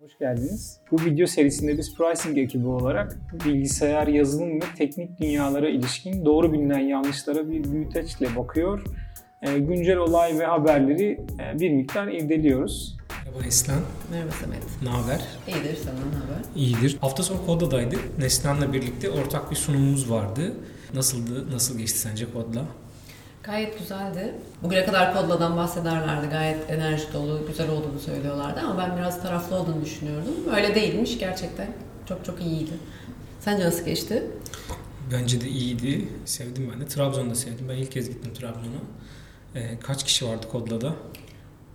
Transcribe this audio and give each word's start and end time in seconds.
Hoş 0.00 0.18
geldiniz. 0.18 0.80
Bu 0.90 1.04
video 1.04 1.26
serisinde 1.26 1.78
biz 1.78 1.94
pricing 1.94 2.38
ekibi 2.38 2.66
olarak 2.66 3.16
bilgisayar, 3.44 4.06
yazılım 4.06 4.56
ve 4.56 4.64
teknik 4.76 5.20
dünyalara 5.20 5.68
ilişkin 5.68 6.24
doğru 6.24 6.52
bilinen 6.52 6.78
yanlışlara 6.78 7.50
bir 7.50 7.72
büyüteçle 7.72 8.36
bakıyor. 8.36 8.84
E, 9.42 9.58
güncel 9.58 9.96
olay 9.96 10.38
ve 10.38 10.46
haberleri 10.46 11.20
e, 11.40 11.60
bir 11.60 11.70
miktar 11.70 12.08
irdeliyoruz. 12.08 12.96
Merhaba 13.24 13.42
Neslihan. 13.44 13.82
Merhaba 14.10 14.30
Samet. 14.30 14.62
Ne 14.82 14.88
haber? 14.88 15.20
İyidir 15.48 15.76
senden 15.76 16.10
ne 16.10 16.16
haber? 16.16 16.44
İyidir. 16.56 16.98
Hafta 17.00 17.22
sonu 17.22 17.46
Koda'daydık. 17.46 18.18
Neslihan'la 18.18 18.72
birlikte 18.72 19.10
ortak 19.10 19.50
bir 19.50 19.56
sunumumuz 19.56 20.10
vardı. 20.10 20.52
Nasıldı? 20.94 21.50
Nasıl 21.52 21.78
geçti 21.78 21.98
sence 21.98 22.32
Kod'la? 22.32 22.64
Gayet 23.46 23.78
güzeldi. 23.78 24.34
Bugüne 24.62 24.84
kadar 24.84 25.14
Kodla'dan 25.14 25.56
bahsederlerdi. 25.56 26.26
Gayet 26.26 26.70
enerji 26.70 27.12
dolu, 27.12 27.40
güzel 27.48 27.70
olduğunu 27.70 27.98
söylüyorlardı 28.00 28.60
ama 28.60 28.78
ben 28.78 28.96
biraz 28.96 29.22
taraflı 29.22 29.56
olduğunu 29.56 29.84
düşünüyordum. 29.84 30.34
Öyle 30.56 30.74
değilmiş 30.74 31.18
gerçekten. 31.18 31.68
Çok 32.08 32.24
çok 32.24 32.40
iyiydi. 32.40 32.72
Sence 33.40 33.64
nasıl 33.64 33.84
geçti? 33.84 34.22
Bence 35.12 35.40
de 35.40 35.48
iyiydi. 35.48 36.08
Sevdim 36.24 36.70
ben 36.74 36.80
de. 36.80 36.86
Trabzon'da 36.86 37.34
sevdim. 37.34 37.66
Ben 37.68 37.74
ilk 37.74 37.92
kez 37.92 38.08
gittim 38.08 38.34
Trabzon'a. 38.34 38.80
Ee, 39.54 39.78
kaç 39.80 40.04
kişi 40.04 40.28
vardı 40.28 40.46
Kodla'da? 40.52 40.94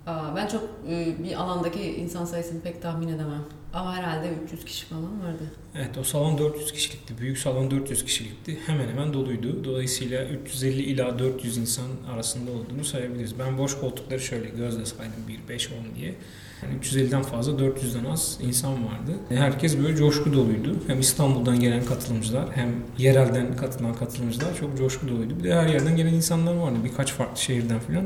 Aa, 0.07 0.35
ben 0.35 0.47
çok 0.47 0.63
e, 0.89 1.23
bir 1.23 1.35
alandaki 1.41 1.81
insan 1.95 2.25
sayısını 2.25 2.61
pek 2.61 2.81
tahmin 2.81 3.07
edemem. 3.07 3.43
Ama 3.73 3.95
herhalde 3.95 4.29
300 4.45 4.65
kişi 4.65 4.85
falan 4.85 5.03
vardı. 5.03 5.43
Evet 5.75 5.97
o 5.97 6.03
salon 6.03 6.37
400 6.37 6.71
kişilikti. 6.71 7.17
Büyük 7.17 7.37
salon 7.37 7.71
400 7.71 8.05
kişilikti. 8.05 8.57
Hemen 8.65 8.87
hemen 8.87 9.13
doluydu. 9.13 9.63
Dolayısıyla 9.63 10.25
350 10.25 10.81
ila 10.81 11.19
400 11.19 11.57
insan 11.57 11.85
arasında 12.13 12.51
olduğunu 12.51 12.85
sayabiliriz. 12.85 13.39
Ben 13.39 13.57
boş 13.57 13.79
koltukları 13.79 14.19
şöyle 14.19 14.49
gözle 14.49 14.85
saydım 14.85 15.27
1, 15.27 15.39
5, 15.49 15.69
10 15.71 15.95
diye. 15.95 16.15
Yani 16.63 16.79
350'den 16.81 17.21
fazla 17.23 17.51
400'den 17.51 18.05
az 18.05 18.37
insan 18.41 18.73
vardı. 18.73 19.11
Herkes 19.29 19.77
böyle 19.77 19.95
coşku 19.95 20.33
doluydu. 20.33 20.75
Hem 20.87 20.99
İstanbul'dan 20.99 21.59
gelen 21.59 21.85
katılımcılar 21.85 22.45
hem 22.55 22.69
yerelden 22.97 23.55
katılan 23.57 23.95
katılımcılar 23.95 24.55
çok 24.59 24.77
coşku 24.77 25.07
doluydu. 25.07 25.33
Bir 25.39 25.43
de 25.43 25.53
her 25.55 25.67
yerden 25.67 25.95
gelen 25.95 26.13
insanlar 26.13 26.55
vardı. 26.55 26.77
Birkaç 26.83 27.13
farklı 27.13 27.41
şehirden 27.41 27.79
falan. 27.79 28.05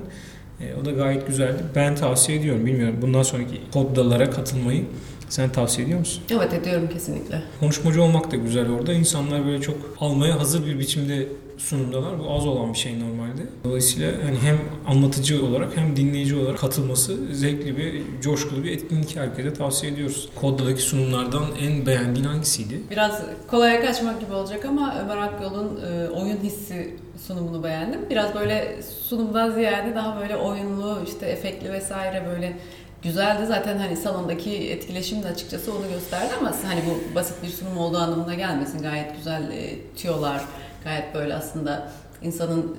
E, 0.62 0.76
o 0.82 0.86
da 0.86 0.92
gayet 0.92 1.28
güzeldi. 1.28 1.64
Ben 1.76 1.96
tavsiye 1.96 2.38
ediyorum. 2.38 2.66
Bilmiyorum 2.66 2.98
bundan 3.02 3.24
sonraki 3.24 3.62
koddalara 3.74 4.30
katılmayı 4.30 4.86
sen 5.30 5.52
tavsiye 5.52 5.86
ediyor 5.86 6.00
musun? 6.00 6.24
Evet 6.30 6.54
ediyorum 6.54 6.90
kesinlikle. 6.94 7.42
Konuşmacı 7.60 8.04
olmak 8.04 8.32
da 8.32 8.36
güzel 8.36 8.70
orada. 8.70 8.94
İnsanlar 8.94 9.46
böyle 9.46 9.62
çok 9.62 9.78
almaya 10.00 10.40
hazır 10.40 10.66
bir 10.66 10.80
biçimde 10.80 11.28
sunumdalar. 11.58 12.20
Bu 12.20 12.32
az 12.32 12.46
olan 12.48 12.74
bir 12.74 12.78
şey 12.78 13.00
normalde. 13.00 13.42
Dolayısıyla 13.64 14.12
hani 14.24 14.38
hem 14.38 14.58
anlatıcı 14.88 15.46
olarak 15.46 15.78
hem 15.78 15.96
dinleyici 15.96 16.36
olarak 16.36 16.60
katılması 16.60 17.18
zevkli 17.32 17.78
bir, 17.78 18.02
coşkulu 18.22 18.64
bir 18.64 18.72
etkinlik 18.72 19.16
herkese 19.16 19.54
tavsiye 19.54 19.92
ediyoruz. 19.92 20.30
Kodda'daki 20.36 20.82
sunumlardan 20.82 21.44
en 21.62 21.86
beğendiğin 21.86 22.26
hangisiydi? 22.26 22.80
Biraz 22.92 23.22
kolaya 23.48 23.82
kaçmak 23.82 24.22
gibi 24.22 24.34
olacak 24.34 24.66
ama 24.66 24.96
Ömer 25.04 25.18
Akyol'un 25.18 25.80
e, 25.86 26.10
oyun 26.10 26.38
hissi 26.38 26.96
sunumunu 27.28 27.64
beğendim. 27.64 28.00
Biraz 28.10 28.36
böyle 28.36 28.80
sunumdan 29.10 29.52
ziyade 29.52 29.96
daha 29.96 30.22
böyle 30.22 30.36
oyunlu, 30.36 31.00
işte 31.08 31.26
efektli 31.26 31.72
vesaire 31.72 32.24
böyle 32.36 32.58
güzeldi. 33.04 33.46
Zaten 33.46 33.78
hani 33.78 33.98
salondaki 33.98 34.72
etkileşim 34.72 35.24
de 35.24 35.28
açıkçası 35.28 35.74
onu 35.74 35.90
gösterdi 35.94 36.34
ama 36.40 36.52
hani 36.64 36.82
bu 36.90 37.16
basit 37.16 37.44
bir 37.44 37.48
sunum 37.48 37.78
olduğu 37.78 37.98
anlamına 37.98 38.34
gelmesin. 38.34 38.82
Gayet 38.82 39.16
güzel 39.16 39.52
e, 39.52 39.94
tüyolar, 39.96 40.46
gayet 40.84 41.16
böyle 41.16 41.34
aslında 41.36 41.92
insanın 42.22 42.78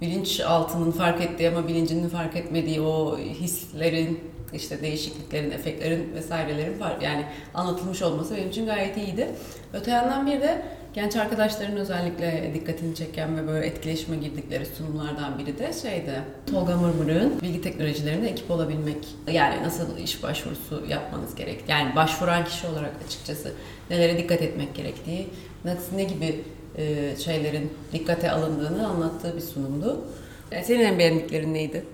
bilinç 0.00 0.40
altının 0.40 0.90
fark 0.90 1.20
ettiği 1.20 1.48
ama 1.48 1.68
bilincinin 1.68 2.08
fark 2.08 2.36
etmediği 2.36 2.80
o 2.80 3.18
hislerin 3.18 4.20
işte 4.52 4.82
değişikliklerin, 4.82 5.50
efektlerin 5.50 6.14
vesairelerin 6.14 6.80
var. 6.80 6.96
Yani 7.02 7.24
anlatılmış 7.54 8.02
olması 8.02 8.36
benim 8.36 8.48
için 8.48 8.66
gayet 8.66 8.96
iyiydi. 8.96 9.28
Öte 9.72 9.90
yandan 9.90 10.26
bir 10.26 10.40
de 10.40 10.62
genç 11.00 11.16
arkadaşların 11.16 11.76
özellikle 11.76 12.50
dikkatini 12.54 12.94
çeken 12.94 13.36
ve 13.36 13.46
böyle 13.46 13.66
etkileşime 13.66 14.16
girdikleri 14.16 14.66
sunumlardan 14.66 15.38
biri 15.38 15.58
de 15.58 15.72
şeydi. 15.72 16.22
Tolga 16.50 16.76
Mırmır'ın 16.76 17.40
bilgi 17.42 17.62
teknolojilerinde 17.62 18.28
ekip 18.28 18.50
olabilmek. 18.50 18.96
Yani 19.32 19.62
nasıl 19.62 19.98
iş 19.98 20.22
başvurusu 20.22 20.82
yapmanız 20.88 21.34
gerek. 21.34 21.64
Yani 21.68 21.96
başvuran 21.96 22.44
kişi 22.44 22.66
olarak 22.66 22.90
açıkçası 23.06 23.52
nelere 23.90 24.18
dikkat 24.18 24.42
etmek 24.42 24.74
gerektiği, 24.74 25.26
nasıl, 25.64 25.96
ne 25.96 26.04
gibi 26.04 26.44
e, 26.76 27.16
şeylerin 27.16 27.72
dikkate 27.92 28.30
alındığını 28.30 28.88
anlattığı 28.88 29.36
bir 29.36 29.40
sunumdu. 29.40 30.04
Yani 30.52 30.64
senin 30.64 30.84
en 30.84 30.98
beğendiklerin 30.98 31.54
neydi? 31.54 31.84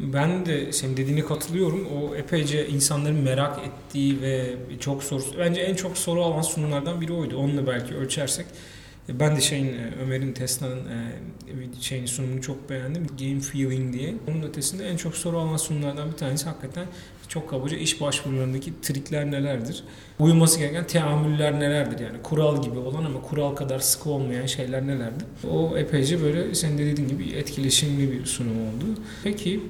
Ben 0.00 0.46
de 0.46 0.72
senin 0.72 0.96
dediğine 0.96 1.24
katılıyorum. 1.24 1.86
O 1.86 2.14
epeyce 2.14 2.68
insanların 2.68 3.16
merak 3.16 3.58
ettiği 3.58 4.22
ve 4.22 4.54
çok 4.80 5.02
soru, 5.02 5.22
bence 5.38 5.60
en 5.60 5.74
çok 5.74 5.98
soru 5.98 6.22
alan 6.22 6.42
sunumlardan 6.42 7.00
biri 7.00 7.12
oydu. 7.12 7.36
Onunla 7.36 7.66
belki 7.66 7.94
ölçersek. 7.94 8.46
Ben 9.08 9.36
de 9.36 9.40
şeyin 9.40 9.76
Ömer'in 10.02 10.32
Tesla'nın 10.32 10.82
şeyin 11.80 12.06
sunumunu 12.06 12.42
çok 12.42 12.70
beğendim. 12.70 13.06
Game 13.18 13.40
Feeling 13.40 13.94
diye. 13.94 14.14
Onun 14.30 14.42
ötesinde 14.42 14.88
en 14.88 14.96
çok 14.96 15.16
soru 15.16 15.38
alan 15.38 15.56
sunumlardan 15.56 16.12
bir 16.12 16.16
tanesi 16.16 16.44
hakikaten 16.44 16.86
çok 17.28 17.50
kabaca 17.50 17.76
iş 17.76 18.00
başvurularındaki 18.00 18.72
trikler 18.82 19.30
nelerdir? 19.30 19.84
Uyulması 20.18 20.58
gereken 20.58 20.86
teamüller 20.86 21.60
nelerdir? 21.60 22.04
Yani 22.04 22.22
kural 22.22 22.62
gibi 22.62 22.78
olan 22.78 23.04
ama 23.04 23.22
kural 23.22 23.54
kadar 23.54 23.78
sıkı 23.78 24.10
olmayan 24.10 24.46
şeyler 24.46 24.86
nelerdir? 24.86 25.26
O 25.50 25.78
epeyce 25.78 26.22
böyle 26.22 26.54
senin 26.54 26.78
de 26.78 26.86
dediğin 26.86 27.08
gibi 27.08 27.30
etkileşimli 27.30 28.12
bir 28.12 28.26
sunum 28.26 28.56
oldu. 28.58 28.84
Peki 29.24 29.60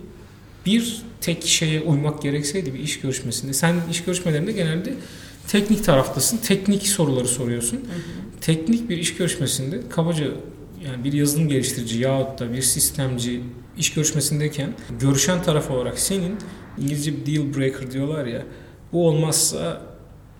bir 0.66 1.02
tek 1.20 1.47
şeye 1.47 1.80
uymak 1.80 2.22
gerekseydi 2.22 2.75
bir 2.75 2.78
iş 2.78 3.00
görüşmesinde. 3.00 3.52
Sen 3.52 3.76
iş 3.91 4.04
görüşmelerinde 4.04 4.52
genelde 4.52 4.94
teknik 5.48 5.84
taraftasın. 5.84 6.36
Teknik 6.36 6.86
soruları 6.86 7.28
soruyorsun. 7.28 7.76
Hı 7.76 7.80
hı. 7.80 8.41
Teknik 8.41 8.88
bir 8.88 8.98
iş 8.98 9.16
görüşmesinde 9.16 9.80
kabaca 9.91 10.26
yani 10.86 11.04
bir 11.04 11.12
yazılım 11.12 11.48
geliştirici 11.48 11.98
yahut 11.98 12.41
da 12.41 12.52
bir 12.52 12.62
sistemci 12.62 13.41
iş 13.78 13.94
görüşmesindeyken 13.94 14.72
görüşen 15.00 15.42
taraf 15.42 15.70
olarak 15.70 15.98
senin 15.98 16.36
İngilizce 16.78 17.12
bir 17.16 17.26
deal 17.26 17.56
breaker 17.56 17.91
diyorlar 17.91 18.26
ya 18.26 18.42
bu 18.92 19.08
olmazsa 19.08 19.82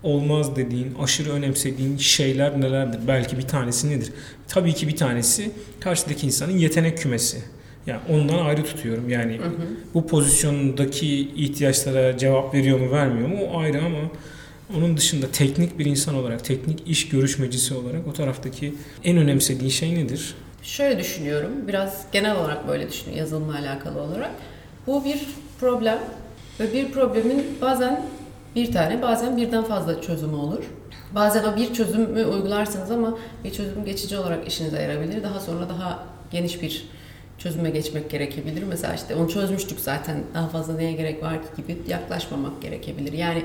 olmaz 0.03 0.57
dediğin, 0.57 0.95
aşırı 0.95 1.33
önemsediğin 1.33 1.97
şeyler 1.97 2.61
nelerdir? 2.61 3.01
Belki 3.09 3.39
bir 3.39 3.49
tanesi 3.49 3.91
nedir? 3.91 4.13
Tabii 4.49 4.75
ki 4.75 4.89
bir 4.89 4.97
tanesi 4.97 5.51
karşıdaki 5.81 6.27
insanın 6.27 6.59
yetenek 6.59 6.99
kümesi. 6.99 7.43
Yani 7.87 8.01
ondan 8.11 8.39
ayrı 8.39 8.65
tutuyorum. 8.65 9.09
Yani 9.09 9.39
hı 9.39 9.45
hı. 9.45 9.51
bu 9.95 10.07
pozisyondaki 10.07 11.29
ihtiyaçlara 11.37 12.19
cevap 12.19 12.55
veriyor 12.55 12.81
mu 12.81 12.91
vermiyor 12.91 13.29
mu 13.29 13.39
o 13.53 13.59
ayrı 13.59 13.85
ama 13.85 13.99
onun 14.79 14.97
dışında 14.97 15.27
teknik 15.33 15.79
bir 15.79 15.87
insan 15.87 16.15
olarak, 16.15 16.45
teknik 16.45 16.89
iş 16.89 17.09
görüşmecisi 17.09 17.75
olarak 17.75 18.07
o 18.09 18.13
taraftaki 18.13 18.75
en 19.05 19.17
önemsediği 19.17 19.71
şey 19.71 19.95
nedir? 19.95 20.35
Şöyle 20.63 20.99
düşünüyorum. 20.99 21.51
Biraz 21.69 22.07
genel 22.13 22.37
olarak 22.37 22.69
böyle 22.69 22.89
düşünüyorum 22.89 23.19
yazılımla 23.19 23.59
alakalı 23.59 24.01
olarak. 24.01 24.31
Bu 24.87 25.05
bir 25.05 25.27
problem 25.61 25.99
ve 26.61 26.73
bir 26.73 26.93
problemin 26.93 27.45
bazen 27.61 28.07
bir 28.57 28.73
tane 28.73 29.03
bazen 29.03 29.37
birden 29.37 29.65
fazla 29.65 30.01
çözümü 30.01 30.35
olur. 30.35 30.65
Bazen 31.15 31.45
o 31.45 31.57
bir 31.57 31.75
çözümü 31.75 32.25
uygularsınız 32.25 32.91
ama 32.91 33.19
bir 33.45 33.53
çözüm 33.53 33.85
geçici 33.85 34.19
olarak 34.19 34.49
işinize 34.49 34.83
yarabilir. 34.83 35.23
Daha 35.23 35.41
sonra 35.41 35.69
daha 35.69 36.05
geniş 36.31 36.63
bir 36.63 36.89
çözüme 37.45 37.71
geçmek 37.71 38.11
gerekebilir. 38.11 38.63
Mesela 38.63 38.95
işte 38.95 39.15
onu 39.15 39.31
çözmüştük 39.31 39.81
zaten 39.81 40.17
daha 40.35 40.49
fazla 40.49 40.75
neye 40.77 40.93
gerek 40.93 41.23
var 41.23 41.43
ki 41.43 41.49
gibi 41.57 41.79
yaklaşmamak 41.89 42.63
gerekebilir. 42.63 43.13
Yani 43.13 43.43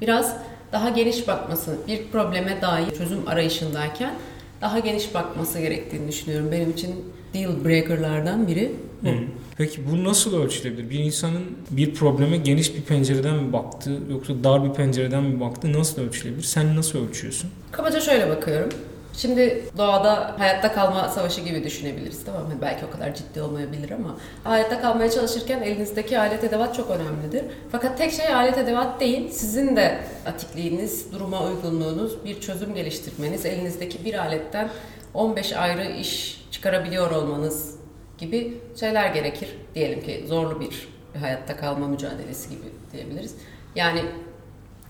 biraz 0.00 0.36
daha 0.72 0.88
geniş 0.88 1.28
bakması, 1.28 1.76
bir 1.88 2.08
probleme 2.12 2.62
dair 2.62 2.90
çözüm 2.90 3.28
arayışındayken 3.28 4.14
daha 4.60 4.78
geniş 4.78 5.14
bakması 5.14 5.60
gerektiğini 5.60 6.08
düşünüyorum. 6.08 6.48
Benim 6.52 6.70
için 6.70 6.94
deal 7.34 7.64
breaker'lardan 7.64 8.46
biri 8.46 8.72
bu. 9.02 9.08
Hı. 9.08 9.14
Peki 9.58 9.80
bu 9.92 10.04
nasıl 10.04 10.42
ölçülebilir? 10.42 10.90
Bir 10.90 10.98
insanın 10.98 11.42
bir 11.70 11.94
probleme 11.94 12.36
geniş 12.36 12.74
bir 12.76 12.82
pencereden 12.82 13.34
mi 13.34 13.52
baktı 13.52 13.98
yoksa 14.10 14.44
dar 14.44 14.64
bir 14.64 14.74
pencereden 14.74 15.22
mi 15.22 15.40
baktı 15.40 15.72
nasıl 15.72 16.02
ölçülebilir? 16.02 16.42
Sen 16.42 16.76
nasıl 16.76 17.08
ölçüyorsun? 17.08 17.50
Kabaca 17.72 18.00
şöyle 18.00 18.28
bakıyorum. 18.28 18.68
Şimdi 19.16 19.64
doğada 19.78 20.34
hayatta 20.38 20.72
kalma 20.72 21.08
savaşı 21.08 21.40
gibi 21.40 21.64
düşünebiliriz 21.64 22.24
tamam 22.24 22.42
mı? 22.42 22.54
Belki 22.60 22.86
o 22.86 22.90
kadar 22.90 23.14
ciddi 23.14 23.42
olmayabilir 23.42 23.90
ama 23.90 24.16
hayatta 24.44 24.80
kalmaya 24.80 25.10
çalışırken 25.10 25.62
elinizdeki 25.62 26.18
alet 26.18 26.44
edevat 26.44 26.74
çok 26.74 26.90
önemlidir. 26.90 27.44
Fakat 27.72 27.98
tek 27.98 28.12
şey 28.12 28.34
alet 28.34 28.58
edevat 28.58 29.00
değil, 29.00 29.30
sizin 29.30 29.76
de 29.76 29.98
atikliğiniz, 30.26 31.12
duruma 31.12 31.44
uygunluğunuz, 31.44 32.24
bir 32.24 32.40
çözüm 32.40 32.74
geliştirmeniz, 32.74 33.46
elinizdeki 33.46 34.04
bir 34.04 34.14
aletten 34.14 34.68
15 35.14 35.52
ayrı 35.52 35.84
iş 35.84 36.44
çıkarabiliyor 36.50 37.10
olmanız 37.10 37.76
gibi 38.18 38.58
şeyler 38.80 39.14
gerekir. 39.14 39.48
Diyelim 39.74 40.02
ki 40.02 40.24
zorlu 40.28 40.60
bir 40.60 40.88
hayatta 41.20 41.56
kalma 41.56 41.88
mücadelesi 41.88 42.50
gibi 42.50 42.64
diyebiliriz. 42.92 43.34
Yani 43.76 44.02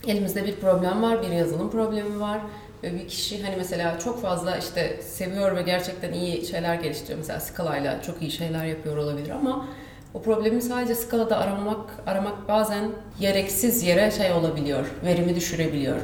elimizde 0.07 0.45
bir 0.45 0.57
problem 0.57 1.03
var, 1.03 1.23
bir 1.23 1.31
yazılım 1.31 1.71
problemi 1.71 2.21
var 2.21 2.41
bir 2.83 3.09
kişi 3.09 3.43
hani 3.43 3.57
mesela 3.57 3.99
çok 3.99 4.23
fazla 4.23 4.57
işte 4.57 5.01
seviyor 5.03 5.57
ve 5.57 5.63
gerçekten 5.63 6.13
iyi 6.13 6.47
şeyler 6.47 6.75
geliştiriyor. 6.75 7.19
Mesela 7.19 7.41
Scala 7.41 7.77
ile 7.77 7.97
çok 8.07 8.23
iyi 8.23 8.31
şeyler 8.31 8.65
yapıyor 8.65 8.97
olabilir 8.97 9.31
ama 9.31 9.69
O 10.15 10.23
problemi 10.23 10.63
sadece 10.63 10.95
skalada 10.95 11.39
aramamak, 11.39 11.91
aramak 12.07 12.49
bazen 12.49 12.91
gereksiz 13.21 13.83
yere 13.83 14.11
şey 14.11 14.33
olabiliyor, 14.33 14.87
verimi 15.05 15.37
düşürebiliyor. 15.37 15.97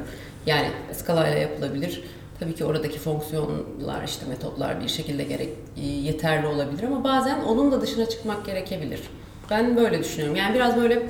Yani 0.45 0.67
skalayla 0.93 1.37
yapılabilir. 1.37 2.03
Tabii 2.39 2.55
ki 2.55 2.65
oradaki 2.65 2.99
fonksiyonlar, 2.99 4.03
işte 4.05 4.25
metotlar 4.25 4.81
bir 4.83 4.87
şekilde 4.87 5.23
gerek 5.23 5.49
yeterli 5.77 6.47
olabilir 6.47 6.83
ama 6.83 7.03
bazen 7.03 7.41
onun 7.41 7.71
da 7.71 7.81
dışına 7.81 8.09
çıkmak 8.09 8.45
gerekebilir. 8.45 9.01
Ben 9.49 9.77
böyle 9.77 9.99
düşünüyorum. 9.99 10.35
Yani 10.35 10.55
biraz 10.55 10.75
böyle 10.77 11.03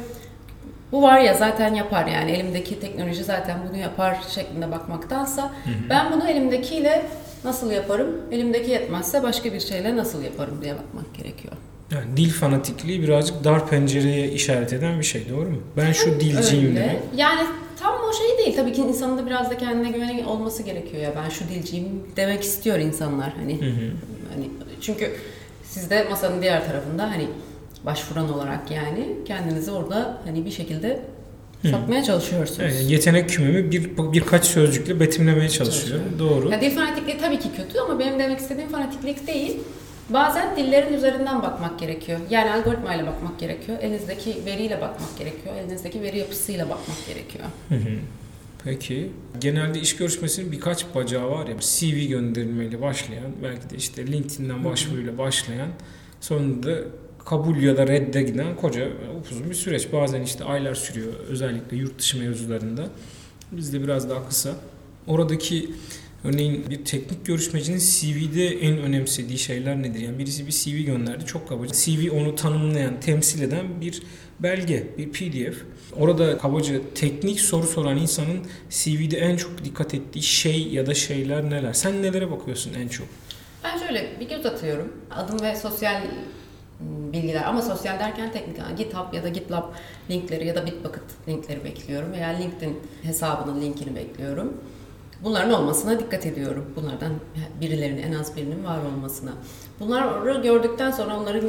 bu 0.91 1.01
var 1.01 1.19
ya 1.19 1.33
zaten 1.33 1.73
yapar 1.73 2.07
yani 2.07 2.31
elimdeki 2.31 2.79
teknoloji 2.79 3.23
zaten 3.23 3.57
bunu 3.69 3.77
yapar 3.77 4.17
şeklinde 4.35 4.71
bakmaktansa 4.71 5.43
hı 5.43 5.47
hı. 5.47 5.89
ben 5.89 6.11
bunu 6.13 6.29
elimdekiyle 6.29 7.05
nasıl 7.43 7.71
yaparım? 7.71 8.21
Elimdeki 8.31 8.71
yetmezse 8.71 9.23
başka 9.23 9.53
bir 9.53 9.59
şeyle 9.59 9.95
nasıl 9.95 10.23
yaparım 10.23 10.61
diye 10.61 10.73
bakmak 10.73 11.15
gerekiyor. 11.17 11.53
Yani 11.91 12.17
dil 12.17 12.31
fanatikliği 12.31 13.01
birazcık 13.01 13.43
dar 13.43 13.67
pencereye 13.67 14.31
işaret 14.31 14.73
eden 14.73 14.99
bir 14.99 15.05
şey 15.05 15.29
doğru 15.29 15.49
mu? 15.49 15.57
Ben 15.77 15.91
şu 15.91 16.19
dilciyim 16.19 16.69
Öyle. 16.69 16.79
demek. 16.79 16.99
Yani 17.15 17.41
tam 17.79 17.95
o 18.09 18.13
şey 18.13 18.45
değil. 18.45 18.55
Tabii 18.55 18.73
ki 18.73 18.81
insanın 18.81 19.17
da 19.17 19.25
biraz 19.25 19.49
da 19.49 19.57
kendine 19.57 19.91
güveni 19.91 20.25
olması 20.25 20.63
gerekiyor 20.63 21.03
ya. 21.03 21.13
Ben 21.23 21.29
şu 21.29 21.47
dilciyim 21.47 22.03
demek 22.15 22.43
istiyor 22.43 22.79
insanlar 22.79 23.33
hani. 23.39 23.61
Hı 23.61 23.65
hı. 23.65 23.91
Hani 24.33 24.49
çünkü 24.81 25.15
siz 25.63 25.89
de 25.89 26.07
masanın 26.09 26.41
diğer 26.41 26.67
tarafında 26.67 27.11
hani 27.11 27.27
başvuran 27.85 28.33
olarak 28.33 28.71
yani 28.71 29.09
kendinizi 29.25 29.71
orada 29.71 30.21
hani 30.25 30.45
bir 30.45 30.51
şekilde 30.51 31.01
satmaya 31.71 32.03
çalışıyorsunuz. 32.03 32.59
Evet, 32.59 32.85
yetenek 32.89 33.29
kümemi 33.29 33.71
bir 33.71 33.97
birkaç 33.97 34.45
sözcükle 34.45 34.99
betimlemeye 34.99 35.49
çalışıyor. 35.49 35.99
Doğru. 36.19 36.51
Ya 36.51 36.61
dil 36.61 36.75
fanatikliği 36.75 37.17
tabii 37.17 37.39
ki 37.39 37.49
kötü 37.57 37.79
ama 37.79 37.99
benim 37.99 38.19
demek 38.19 38.39
istediğim 38.39 38.69
fanatiklik 38.69 39.27
değil. 39.27 39.57
Bazen 40.09 40.57
dillerin 40.57 40.93
üzerinden 40.93 41.41
bakmak 41.43 41.79
gerekiyor. 41.79 42.19
Yani 42.29 42.51
algoritmayla 42.51 43.05
bakmak 43.07 43.39
gerekiyor. 43.39 43.77
Elinizdeki 43.81 44.45
veriyle 44.45 44.81
bakmak 44.81 45.17
gerekiyor. 45.17 45.55
Elinizdeki 45.55 46.01
veri 46.01 46.17
yapısıyla 46.17 46.69
bakmak 46.69 47.07
gerekiyor. 47.07 47.45
Hı 47.69 47.75
hı. 47.75 47.99
Peki 48.63 49.11
genelde 49.39 49.79
iş 49.79 49.95
görüşmesinin 49.95 50.51
birkaç 50.51 50.95
bacağı 50.95 51.31
var 51.31 51.47
ya 51.47 51.55
CV 51.59 52.09
gönderilmeyle 52.09 52.81
başlayan 52.81 53.31
belki 53.43 53.69
de 53.69 53.75
işte 53.75 54.07
LinkedIn'den 54.07 54.65
başvuruyla 54.65 55.17
başlayan 55.17 55.69
sonunda 56.21 56.77
kabul 57.29 57.57
ya 57.57 57.77
da 57.77 57.87
redde 57.87 58.21
giden 58.21 58.55
koca 58.55 58.87
uzun 59.31 59.49
bir 59.49 59.55
süreç. 59.55 59.93
Bazen 59.93 60.21
işte 60.21 60.43
aylar 60.43 60.75
sürüyor 60.75 61.13
özellikle 61.29 61.77
yurt 61.77 61.99
dışı 61.99 62.19
mevzularında. 62.19 62.89
Bizde 63.51 63.83
biraz 63.83 64.09
daha 64.09 64.27
kısa. 64.27 64.55
Oradaki 65.07 65.69
örneğin 66.23 66.65
bir 66.69 66.85
teknik 66.85 67.25
görüşmecinin 67.25 67.79
CV'de 67.79 68.47
en 68.47 68.77
önemsediği 68.77 69.37
şeyler 69.37 69.81
nedir? 69.81 69.99
Yani 69.99 70.19
birisi 70.19 70.47
bir 70.47 70.51
CV 70.51 70.85
gönderdi 70.85 71.25
çok 71.25 71.49
kabaca. 71.49 71.73
CV 71.73 72.11
onu 72.11 72.35
tanımlayan, 72.35 72.99
temsil 72.99 73.41
eden 73.41 73.81
bir 73.81 74.01
belge, 74.39 74.87
bir 74.97 75.11
PDF. 75.11 75.57
Orada 75.97 76.37
kabaca 76.37 76.75
teknik 76.95 77.39
soru 77.39 77.67
soran 77.67 77.97
insanın 77.97 78.39
CV'de 78.69 79.17
en 79.17 79.37
çok 79.37 79.65
dikkat 79.65 79.93
ettiği 79.93 80.21
şey 80.21 80.67
ya 80.67 80.85
da 80.85 80.93
şeyler 80.93 81.49
neler? 81.49 81.73
Sen 81.73 82.03
nelere 82.03 82.31
bakıyorsun 82.31 82.73
en 82.73 82.87
çok? 82.87 83.07
Ben 83.63 83.77
şöyle 83.77 84.19
bir 84.19 84.29
göz 84.29 84.45
atıyorum. 84.45 84.93
Adım 85.11 85.41
ve 85.41 85.55
sosyal 85.55 86.01
bilgiler 87.13 87.43
ama 87.43 87.61
sosyal 87.61 87.99
derken 87.99 88.31
teknik 88.31 88.57
yani 88.57 88.75
GitHub 88.75 89.13
ya 89.13 89.23
da 89.23 89.29
GitLab 89.29 89.63
linkleri 90.09 90.47
ya 90.47 90.55
da 90.55 90.65
Bitbucket 90.65 91.03
linkleri 91.27 91.63
bekliyorum 91.63 92.11
veya 92.11 92.27
LinkedIn 92.27 92.79
hesabının 93.03 93.61
linkini 93.61 93.95
bekliyorum. 93.95 94.53
Bunların 95.23 95.53
olmasına 95.53 95.99
dikkat 95.99 96.25
ediyorum. 96.25 96.65
Bunlardan 96.75 97.11
birilerinin 97.61 98.03
en 98.03 98.13
az 98.13 98.35
birinin 98.35 98.63
var 98.63 98.77
olmasına. 98.95 99.31
Bunları 99.79 100.41
gördükten 100.41 100.91
sonra 100.91 101.17
onları 101.17 101.43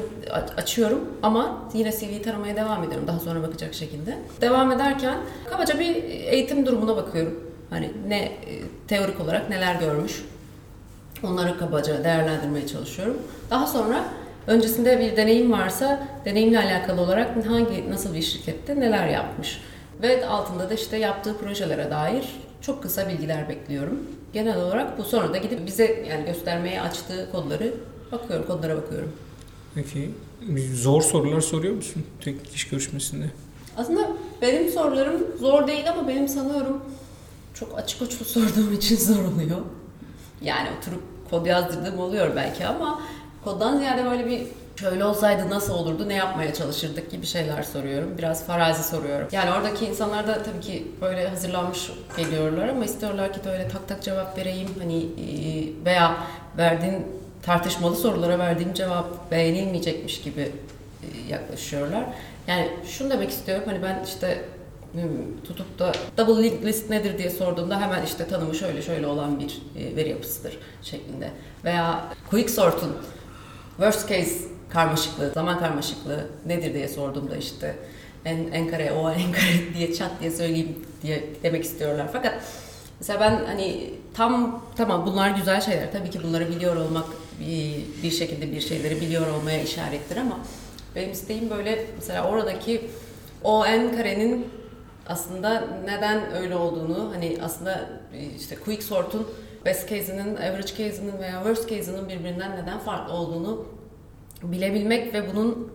açıyorum 0.56 1.00
ama 1.23 1.62
yine 1.75 1.93
CV'yi 1.93 2.23
taramaya 2.23 2.56
devam 2.56 2.85
ediyorum 2.85 3.06
daha 3.06 3.19
sonra 3.19 3.43
bakacak 3.43 3.75
şekilde. 3.75 4.19
Devam 4.41 4.73
ederken 4.73 5.19
kabaca 5.50 5.79
bir 5.79 5.94
eğitim 6.05 6.67
durumuna 6.67 6.97
bakıyorum. 6.97 7.41
Hani 7.71 7.91
ne 8.09 8.32
teorik 8.88 9.21
olarak 9.21 9.50
neler 9.50 9.75
görmüş. 9.75 10.25
Onları 11.23 11.59
kabaca 11.59 12.05
değerlendirmeye 12.05 12.67
çalışıyorum. 12.67 13.17
Daha 13.50 13.67
sonra 13.67 14.05
Öncesinde 14.47 15.01
bir 15.01 15.17
deneyim 15.17 15.53
varsa 15.53 16.09
deneyimle 16.25 16.59
alakalı 16.59 17.01
olarak 17.01 17.47
hangi 17.47 17.91
nasıl 17.91 18.15
bir 18.15 18.23
şirkette 18.23 18.81
neler 18.81 19.09
yapmış 19.09 19.61
ve 20.03 20.27
altında 20.27 20.71
da 20.71 20.75
işte 20.75 20.97
yaptığı 20.97 21.39
projelere 21.39 21.91
dair 21.91 22.25
çok 22.61 22.83
kısa 22.83 23.09
bilgiler 23.09 23.49
bekliyorum. 23.49 23.99
Genel 24.33 24.63
olarak 24.63 24.99
bu 24.99 25.05
sonra 25.05 25.33
da 25.33 25.37
gidip 25.37 25.67
bize 25.67 26.05
yani 26.11 26.25
göstermeye 26.25 26.81
açtığı 26.81 27.29
kodları 27.33 27.75
bakıyorum, 28.13 28.47
kodlara 28.47 28.77
bakıyorum. 28.77 29.13
Peki 29.75 30.11
zor 30.75 31.03
sorular 31.03 31.41
soruyor 31.41 31.75
musun 31.75 32.07
teknik 32.25 32.55
iş 32.55 32.69
görüşmesinde? 32.69 33.25
Aslında 33.77 34.09
benim 34.43 34.73
sorularım 34.73 35.27
zor 35.41 35.67
değil 35.67 35.91
ama 35.91 36.09
benim 36.09 36.29
sanıyorum 36.29 36.83
çok 37.55 37.79
açık 37.79 38.03
uçlu 38.03 38.25
sorduğum 38.25 38.73
için 38.73 38.97
zor 38.97 39.25
oluyor. 39.25 39.59
Yani 40.43 40.69
oturup 40.79 41.03
kod 41.31 41.47
yazdırdığım 41.47 41.99
oluyor 41.99 42.37
belki 42.37 42.67
ama 42.67 43.01
Koddan 43.45 43.79
ziyade 43.79 44.05
böyle 44.05 44.27
bir 44.27 44.43
şöyle 44.77 45.05
olsaydı 45.05 45.51
nasıl 45.51 45.75
olurdu, 45.75 46.09
ne 46.09 46.15
yapmaya 46.15 46.55
çalışırdık 46.55 47.11
gibi 47.11 47.27
şeyler 47.27 47.63
soruyorum. 47.63 48.19
Biraz 48.19 48.47
farazi 48.47 48.89
soruyorum. 48.89 49.29
Yani 49.33 49.51
oradaki 49.51 49.87
insanlar 49.87 50.27
da 50.27 50.43
tabii 50.43 50.61
ki 50.61 50.87
böyle 51.01 51.29
hazırlanmış 51.29 51.91
geliyorlar 52.17 52.69
ama 52.69 52.85
istiyorlar 52.85 53.33
ki 53.33 53.45
de 53.45 53.51
öyle 53.51 53.69
tak 53.69 53.89
tak 53.89 54.03
cevap 54.03 54.39
vereyim. 54.39 54.69
Hani 54.79 54.99
e, 54.99 55.85
veya 55.85 56.17
verdiğin 56.59 57.07
tartışmalı 57.43 57.97
sorulara 57.97 58.39
verdiğim 58.39 58.75
cevap 58.75 59.31
beğenilmeyecekmiş 59.31 60.21
gibi 60.21 60.41
e, 61.03 61.33
yaklaşıyorlar. 61.33 62.05
Yani 62.47 62.69
şunu 62.87 63.11
demek 63.11 63.31
istiyorum 63.31 63.65
hani 63.67 63.83
ben 63.83 64.05
işte 64.05 64.45
tutup 65.45 65.79
da 65.79 65.93
double 66.19 66.43
linked 66.43 66.67
list 66.67 66.91
nedir 66.91 67.19
diye 67.19 67.31
sorduğumda 67.31 67.81
hemen 67.81 68.05
işte 68.05 68.27
tanımı 68.27 68.55
şöyle 68.55 68.83
şöyle 68.83 69.07
olan 69.07 69.41
bir 69.41 69.63
e, 69.79 69.97
veri 69.97 70.09
yapısıdır 70.09 70.59
şeklinde. 70.83 71.31
Veya 71.65 72.05
quick 72.31 72.51
sort'un 72.51 72.97
worst 73.81 74.09
case 74.09 74.35
karmaşıklığı, 74.69 75.31
zaman 75.31 75.59
karmaşıklığı 75.59 76.27
nedir 76.47 76.75
diye 76.75 76.88
sorduğumda 76.88 77.37
işte 77.37 77.77
en, 78.25 78.37
en 78.53 78.69
kare 78.69 78.93
o 78.93 79.11
en 79.11 79.32
kare 79.32 79.75
diye 79.75 79.94
çat 79.94 80.11
diye 80.21 80.31
söyleyeyim 80.31 80.87
diye 81.03 81.25
demek 81.43 81.65
istiyorlar. 81.65 82.09
Fakat 82.12 82.35
mesela 83.00 83.21
ben 83.21 83.44
hani 83.47 83.91
tam 84.15 84.65
tamam 84.77 85.06
bunlar 85.06 85.31
güzel 85.31 85.61
şeyler. 85.61 85.93
Tabii 85.93 86.11
ki 86.11 86.23
bunları 86.23 86.49
biliyor 86.49 86.77
olmak 86.77 87.06
bir, 87.41 88.03
bir 88.03 88.11
şekilde 88.11 88.53
bir 88.53 88.61
şeyleri 88.61 89.00
biliyor 89.00 89.27
olmaya 89.27 89.62
işarettir 89.62 90.17
ama 90.17 90.38
benim 90.97 91.12
isteğim 91.12 91.50
böyle 91.50 91.87
mesela 91.97 92.29
oradaki 92.29 92.91
o 93.44 93.67
en 93.67 93.97
karenin 93.97 94.49
aslında 95.09 95.65
neden 95.85 96.35
öyle 96.35 96.56
olduğunu 96.56 97.11
hani 97.15 97.38
aslında 97.43 97.88
işte 98.37 98.56
quick 98.56 98.82
sort'un 98.82 99.27
best 99.64 99.88
case'inin, 99.88 100.36
average 100.36 100.69
case'inin 100.69 101.19
veya 101.19 101.32
worst 101.32 101.69
case'inin 101.69 102.08
birbirinden 102.08 102.56
neden 102.56 102.79
farklı 102.79 103.14
olduğunu 103.14 103.67
bilebilmek 104.43 105.14
ve 105.14 105.32
bunun 105.32 105.72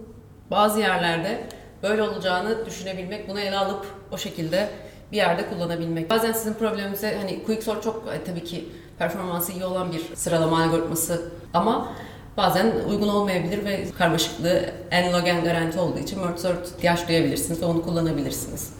bazı 0.52 0.80
yerlerde 0.80 1.44
böyle 1.84 2.02
olacağını 2.02 2.66
düşünebilmek, 2.66 3.30
bunu 3.30 3.40
ele 3.40 3.58
alıp 3.58 3.86
o 4.12 4.18
şekilde 4.18 4.70
bir 5.12 5.18
yerde 5.18 5.50
kullanabilmek. 5.50 6.10
Bazen 6.10 6.32
sizin 6.32 6.54
probleminize 6.54 7.18
hani 7.18 7.44
Quicksort 7.44 7.84
çok 7.84 8.04
e, 8.14 8.24
tabii 8.24 8.44
ki 8.44 8.70
performansı 8.98 9.52
iyi 9.52 9.66
olan 9.66 9.92
bir 9.92 10.16
sıralama 10.16 10.64
algoritması 10.64 11.32
ama 11.54 11.94
bazen 12.38 12.74
uygun 12.90 13.08
olmayabilir 13.08 13.66
ve 13.66 13.86
karmaşıklığı 13.98 14.66
en 14.92 15.14
log 15.14 15.24
n 15.24 15.42
garanti 15.42 15.80
olduğu 15.80 16.00
için 16.00 16.20
merge 16.20 16.38
sort 16.38 16.68
ihtiyaç 16.68 17.08
duyabilirsiniz 17.08 17.62
ve 17.62 17.66
onu 17.66 17.82
kullanabilirsiniz. 17.82 18.74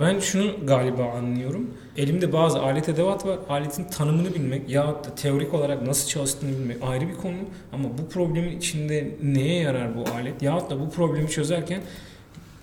Ben 0.00 0.18
şunu 0.18 0.66
galiba 0.66 1.04
anlıyorum. 1.04 1.70
Elimde 1.96 2.32
bazı 2.32 2.62
alet 2.62 2.88
edevat 2.88 3.26
var. 3.26 3.38
Aletin 3.48 3.84
tanımını 3.84 4.34
bilmek 4.34 4.70
ya 4.70 4.86
da 4.86 5.14
teorik 5.16 5.54
olarak 5.54 5.82
nasıl 5.82 6.08
çalıştığını 6.08 6.50
bilmek 6.50 6.76
ayrı 6.82 7.08
bir 7.08 7.14
konu. 7.14 7.36
Ama 7.72 7.88
bu 7.98 8.08
problemin 8.08 8.58
içinde 8.58 9.10
neye 9.22 9.60
yarar 9.60 9.96
bu 9.96 10.04
alet? 10.14 10.42
Ya 10.42 10.70
da 10.70 10.80
bu 10.80 10.90
problemi 10.90 11.30
çözerken 11.30 11.80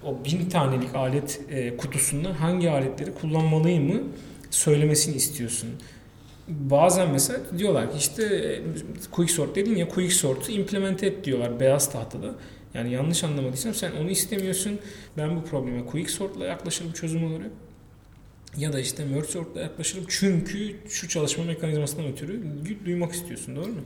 o 0.04 0.26
bin 0.26 0.50
tanelik 0.50 0.96
alet 0.96 1.42
e, 1.50 1.78
kutusundan 1.78 2.34
hangi 2.34 2.72
aletleri 2.72 3.14
kullanmalıyım 3.14 3.94
mı 3.94 4.02
söylemesini 4.52 5.16
istiyorsun 5.16 5.70
bazen 6.48 7.12
mesela 7.12 7.40
diyorlar 7.58 7.92
ki 7.92 7.98
işte 7.98 8.24
e, 8.24 8.62
quick 9.12 9.32
sort 9.32 9.56
dedin 9.56 9.76
ya 9.76 9.90
quick 9.90 10.14
sort'u 10.14 10.52
implement 10.52 11.04
et 11.04 11.26
diyorlar 11.26 11.60
beyaz 11.60 11.92
tahtada. 11.92 12.36
Yani 12.74 12.92
yanlış 12.92 13.24
anlamadıysam 13.24 13.74
sen 13.74 13.92
onu 14.02 14.10
istemiyorsun. 14.10 14.80
Ben 15.18 15.36
bu 15.36 15.44
probleme 15.46 15.86
quick 15.86 16.10
sort'la 16.10 16.46
yaklaşırım 16.46 16.92
çözüm 16.92 17.24
olarak. 17.24 17.52
Ya 18.58 18.74
da 18.74 18.80
işte 18.80 19.06
merge 19.06 19.28
sort'la 19.28 19.62
yaklaşırım 19.62 20.06
çünkü 20.08 20.76
şu 20.90 21.10
çalışma 21.10 21.44
mekanizmasından 21.44 22.12
ötürü 22.12 22.42
duymak 22.86 23.14
istiyorsun 23.14 23.56
doğru 23.56 23.68
mu? 23.68 23.82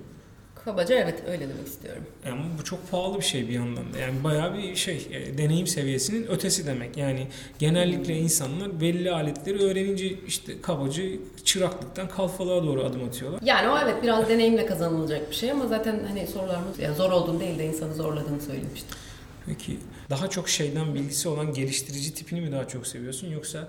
Kabaca 0.66 0.96
evet 0.96 1.24
öyle 1.28 1.50
demek 1.50 1.68
istiyorum. 1.68 2.04
Yani 2.26 2.42
bu 2.60 2.64
çok 2.64 2.92
pahalı 2.92 3.18
bir 3.18 3.24
şey 3.24 3.48
bir 3.48 3.54
yandan 3.54 3.94
da. 3.94 3.98
Yani 3.98 4.24
bayağı 4.24 4.58
bir 4.58 4.76
şey 4.76 5.08
e, 5.12 5.38
deneyim 5.38 5.68
seviyesinin 5.68 6.28
ötesi 6.28 6.66
demek. 6.66 6.98
Yani 6.98 7.28
genellikle 7.60 8.18
insanlar 8.18 8.82
belli 8.82 9.12
aletleri 9.12 9.60
öğrenince 9.60 10.08
işte 10.28 10.62
kabaca 10.62 11.04
çıraklıktan 11.44 12.10
kalfalığa 12.10 12.64
doğru 12.64 12.84
adım 12.84 13.04
atıyorlar. 13.04 13.42
Yani 13.44 13.70
o 13.70 13.80
evet 13.84 14.04
biraz 14.04 14.30
deneyimle 14.30 14.66
kazanılacak 14.66 15.30
bir 15.30 15.36
şey 15.36 15.52
ama 15.52 15.68
zaten 15.68 16.00
hani 16.08 16.28
sorularımız 16.28 16.80
yani 16.80 16.96
zor 16.96 17.12
olduğunu 17.12 17.40
değil 17.40 17.60
de 17.60 17.66
insanı 17.66 17.94
zorladığını 17.94 18.42
söylemiştim. 18.42 18.98
Peki 19.46 19.78
daha 20.10 20.30
çok 20.30 20.50
şeyden 20.50 20.96
bilgisi 20.96 21.30
olan 21.30 21.54
geliştirici 21.54 22.14
tipini 22.14 22.42
mi 22.42 22.52
daha 22.52 22.68
çok 22.68 22.88
seviyorsun 22.88 23.32
yoksa 23.32 23.68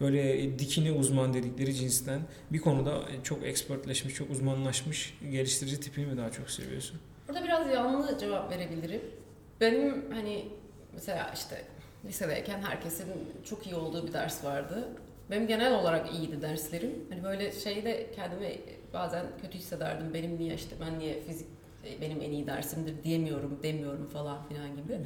böyle 0.00 0.58
dikine 0.58 0.92
uzman 0.92 1.34
dedikleri 1.34 1.74
cinsten 1.74 2.20
bir 2.50 2.58
konuda 2.60 3.02
çok 3.22 3.44
expertleşmiş, 3.44 4.14
çok 4.14 4.30
uzmanlaşmış 4.30 5.18
geliştirici 5.30 5.80
tipini 5.80 6.06
mi 6.06 6.16
daha 6.16 6.30
çok 6.30 6.50
seviyorsun? 6.50 7.00
Burada 7.28 7.44
biraz 7.44 7.70
yanlı 7.72 8.18
cevap 8.18 8.50
verebilirim. 8.52 9.00
Benim 9.60 10.10
hani 10.12 10.48
mesela 10.94 11.30
işte 11.34 11.64
lisedeyken 12.04 12.62
herkesin 12.62 13.06
çok 13.44 13.66
iyi 13.66 13.74
olduğu 13.74 14.06
bir 14.06 14.12
ders 14.12 14.44
vardı. 14.44 14.88
Benim 15.30 15.46
genel 15.46 15.74
olarak 15.74 16.12
iyiydi 16.14 16.42
derslerim. 16.42 16.90
Hani 17.10 17.24
böyle 17.24 17.52
şeyde 17.52 18.06
kendimi 18.16 18.58
bazen 18.92 19.26
kötü 19.42 19.58
hissederdim. 19.58 20.14
Benim 20.14 20.38
niye 20.38 20.54
işte 20.54 20.76
ben 20.80 20.98
niye 20.98 21.22
fizik 21.22 21.46
benim 22.00 22.22
en 22.22 22.30
iyi 22.30 22.46
dersimdir 22.46 23.04
diyemiyorum, 23.04 23.58
demiyorum 23.62 24.06
falan 24.06 24.48
filan 24.48 24.76
gibi. 24.76 24.98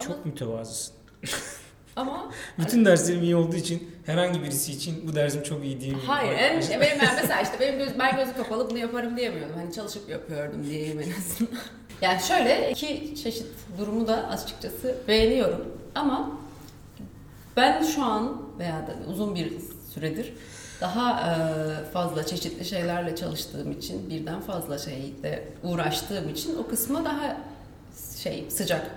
Çok 0.00 0.16
Ama- 0.16 0.24
mütevazısın. 0.24 0.94
Ama 1.96 2.30
Bütün 2.58 2.84
derslerim 2.84 3.22
iyi 3.22 3.36
olduğu 3.36 3.56
için 3.56 3.90
herhangi 4.06 4.42
birisi 4.42 4.72
için 4.72 5.08
bu 5.08 5.14
dersim 5.14 5.42
çok 5.42 5.64
iyi 5.64 5.80
değil 5.80 5.96
hayır 6.06 6.32
en 6.32 6.60
benim 6.80 7.00
ben 7.00 7.14
mesela 7.22 7.40
işte 7.40 7.60
benim 7.60 7.78
göz, 7.78 7.98
ben 7.98 8.16
gözü 8.16 8.34
kapalı 8.36 8.70
bunu 8.70 8.78
yaparım 8.78 9.16
diyemiyordum. 9.16 9.56
Hani 9.56 9.72
çalışıp 9.72 10.08
yapıyordum 10.08 10.64
diyeyim 10.64 11.00
en 11.00 11.10
azından. 11.10 11.62
Yani 12.00 12.22
şöyle 12.22 12.70
iki 12.70 13.14
çeşit 13.22 13.46
durumu 13.78 14.06
da 14.06 14.28
açıkçası 14.28 14.94
beğeniyorum. 15.08 15.64
Ama 15.94 16.30
ben 17.56 17.82
şu 17.82 18.04
an 18.04 18.42
veya 18.58 18.86
da 18.86 19.10
uzun 19.10 19.34
bir 19.34 19.52
süredir 19.94 20.32
daha 20.80 21.20
e, 21.20 21.34
fazla 21.92 22.26
çeşitli 22.26 22.64
şeylerle 22.64 23.16
çalıştığım 23.16 23.72
için 23.72 24.10
birden 24.10 24.40
fazla 24.40 24.78
şeyle 24.78 25.48
uğraştığım 25.62 26.28
için 26.28 26.58
o 26.58 26.66
kısma 26.66 27.04
daha 27.04 27.36
şey 28.22 28.44
sıcak 28.50 28.90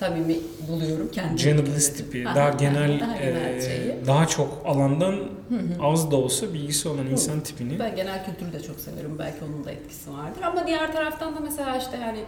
samimi 0.00 0.36
buluyorum 0.68 1.10
kendimi. 1.12 1.38
Generalist 1.38 1.96
tipi, 1.96 2.24
Ha, 2.24 2.34
daha 2.36 2.46
ha, 2.46 2.50
genel, 2.50 3.00
daha 3.00 3.16
genel 3.16 3.54
e, 3.54 3.60
şeyi. 3.60 4.06
daha 4.06 4.26
çok 4.26 4.62
alandan 4.66 5.12
Hı 5.12 5.54
hı. 5.54 5.82
az 5.86 6.10
da 6.10 6.16
olsa 6.16 6.52
bilgisi 6.54 6.88
olan 6.88 7.06
insan 7.06 7.40
tipini. 7.40 7.78
Ben 7.78 7.96
genel 7.96 8.24
kültürü 8.24 8.52
de 8.52 8.62
çok 8.62 8.80
severim. 8.80 9.18
Belki 9.18 9.38
onun 9.44 9.64
da 9.64 9.70
etkisi 9.70 10.10
vardır. 10.12 10.42
Ama 10.42 10.66
diğer 10.66 10.92
taraftan 10.92 11.36
da 11.36 11.40
mesela 11.40 11.76
işte 11.76 11.96
yani 11.96 12.18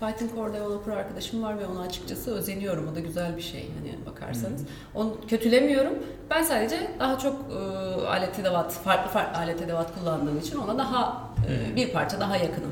Python 0.00 0.28
Core 0.36 0.52
Developer 0.52 0.92
arkadaşım 0.92 1.42
var 1.42 1.58
ve 1.58 1.66
ona 1.66 1.80
açıkçası 1.80 2.34
özeniyorum. 2.34 2.88
O 2.92 2.94
da 2.94 3.00
güzel 3.00 3.36
bir 3.36 3.42
şey 3.42 3.70
hani 3.78 4.06
bakarsanız. 4.06 4.60
Onu 4.94 5.16
kötülemiyorum. 5.28 5.92
Ben 6.30 6.42
sadece 6.42 6.90
daha 6.98 7.18
çok 7.18 7.36
e, 7.52 7.56
alet 8.06 8.38
edevat, 8.38 8.72
farklı 8.72 9.10
farklı 9.10 9.38
alet 9.38 9.62
edevat 9.62 9.94
kullandığım 9.98 10.38
için 10.38 10.58
ona 10.58 10.78
daha 10.78 11.30
e, 11.48 11.72
Hı. 11.72 11.76
bir 11.76 11.92
parça 11.92 12.20
daha 12.20 12.36
yakınım. 12.36 12.70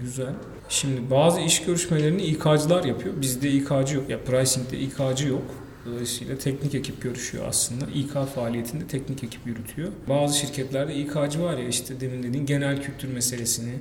Güzel. 0.00 0.32
Şimdi 0.68 1.10
bazı 1.10 1.40
iş 1.40 1.62
görüşmelerini 1.62 2.22
İK'cılar 2.22 2.84
yapıyor. 2.84 3.14
Bizde 3.20 3.50
İK'cı 3.50 3.94
yok. 3.96 4.10
Ya 4.10 4.24
pricing'de 4.24 4.78
İK'cı 4.78 5.28
yok. 5.28 5.64
Dolayısıyla 5.86 6.38
teknik 6.38 6.74
ekip 6.74 7.02
görüşüyor 7.02 7.44
aslında. 7.48 7.84
İK 7.94 8.12
faaliyetinde 8.34 8.86
teknik 8.86 9.24
ekip 9.24 9.46
yürütüyor. 9.46 9.88
Bazı 10.08 10.38
şirketlerde 10.38 10.94
İK'cı 10.94 11.42
var 11.42 11.58
ya 11.58 11.68
işte 11.68 12.00
demin 12.00 12.22
dediğin 12.22 12.46
genel 12.46 12.82
kültür 12.82 13.08
meselesini, 13.08 13.72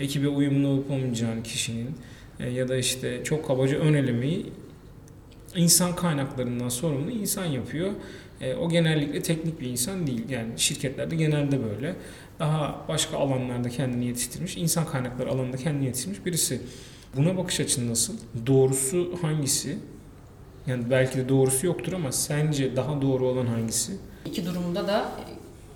ekibe 0.00 0.28
uyumlu 0.28 0.68
olup 0.68 0.90
olmayacağını 0.90 1.42
kişinin 1.42 1.90
e, 2.40 2.50
ya 2.50 2.68
da 2.68 2.76
işte 2.76 3.24
çok 3.24 3.46
kabaca 3.46 3.78
ön 3.78 3.94
elemeyi 3.94 4.46
insan 5.56 5.96
kaynaklarından 5.96 6.68
sorumlu 6.68 7.10
insan 7.10 7.44
yapıyor. 7.44 7.90
E, 8.40 8.54
o 8.54 8.68
genellikle 8.68 9.22
teknik 9.22 9.60
bir 9.60 9.66
insan 9.66 10.06
değil. 10.06 10.28
Yani 10.28 10.52
şirketlerde 10.56 11.16
genelde 11.16 11.64
böyle. 11.64 11.94
Daha 12.42 12.76
başka 12.88 13.18
alanlarda 13.18 13.68
kendini 13.68 14.04
yetiştirmiş, 14.04 14.56
insan 14.56 14.86
kaynakları 14.86 15.30
alanında 15.30 15.56
kendini 15.56 15.84
yetiştirmiş 15.84 16.26
birisi. 16.26 16.62
Buna 17.16 17.36
bakış 17.36 17.60
açın 17.60 17.90
nasıl? 17.90 18.14
Doğrusu 18.46 19.18
hangisi? 19.22 19.78
Yani 20.66 20.90
belki 20.90 21.18
de 21.18 21.28
doğrusu 21.28 21.66
yoktur 21.66 21.92
ama 21.92 22.12
sence 22.12 22.76
daha 22.76 23.02
doğru 23.02 23.26
olan 23.26 23.46
hangisi? 23.46 23.92
İki 24.24 24.46
durumda 24.46 24.86
da 24.88 25.08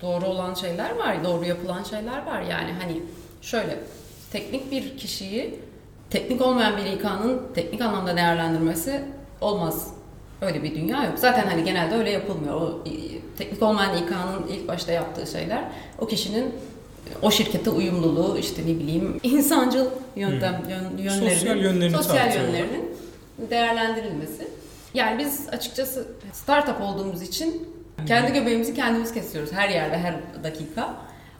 doğru 0.01 0.25
olan 0.25 0.53
şeyler 0.53 0.95
var, 0.95 1.23
doğru 1.23 1.45
yapılan 1.45 1.83
şeyler 1.83 2.25
var. 2.25 2.41
Yani 2.41 2.71
hani 2.71 3.01
şöyle 3.41 3.79
teknik 4.31 4.71
bir 4.71 4.97
kişiyi 4.97 5.59
teknik 6.09 6.41
olmayan 6.41 6.77
bir 6.77 6.85
İK'nın 6.85 7.41
teknik 7.55 7.81
anlamda 7.81 8.17
değerlendirmesi 8.17 9.01
olmaz. 9.41 9.87
Öyle 10.41 10.63
bir 10.63 10.75
dünya 10.75 11.03
yok. 11.03 11.19
Zaten 11.19 11.47
hani 11.47 11.63
genelde 11.63 11.95
öyle 11.95 12.11
yapılmıyor. 12.11 12.61
O 12.61 12.83
e, 12.85 12.91
teknik 13.37 13.63
olmayan 13.63 13.97
İK'nın 13.97 14.47
ilk 14.47 14.67
başta 14.67 14.91
yaptığı 14.91 15.27
şeyler 15.27 15.63
o 15.99 16.07
kişinin 16.07 16.53
o 17.21 17.31
şirkete 17.31 17.69
uyumluluğu 17.69 18.37
işte 18.37 18.61
ne 18.61 18.79
bileyim 18.79 19.19
insancıl 19.23 19.85
yöntem 20.15 20.63
yön, 20.69 20.97
yönlerini 20.97 21.31
Sosyal 21.31 21.57
yönlerini 21.57 21.97
sosyal 21.97 22.35
yönlerinin 22.35 22.97
değerlendirilmesi. 23.49 24.47
Yani 24.93 25.19
biz 25.19 25.49
açıkçası 25.51 26.07
startup 26.33 26.81
olduğumuz 26.81 27.21
için 27.21 27.69
kendi 28.07 28.33
göbeğimizi 28.33 28.73
kendimiz 28.73 29.13
kesiyoruz 29.13 29.53
her 29.53 29.69
yerde 29.69 29.97
her 29.97 30.15
dakika. 30.43 30.93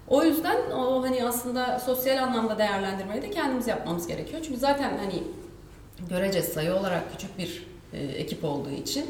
O 0.07 0.23
yüzden 0.23 0.71
o 0.71 1.03
hani 1.03 1.23
aslında 1.25 1.79
sosyal 1.79 2.23
anlamda 2.23 2.57
değerlendirmeyi 2.57 3.21
de 3.21 3.29
kendimiz 3.29 3.67
yapmamız 3.67 4.07
gerekiyor. 4.07 4.41
Çünkü 4.45 4.59
zaten 4.59 4.97
hani 4.97 5.23
görece 6.09 6.41
sayı 6.41 6.73
olarak 6.73 7.11
küçük 7.11 7.37
bir 7.37 7.67
e, 7.93 8.03
ekip 8.03 8.43
olduğu 8.43 8.71
için 8.71 9.05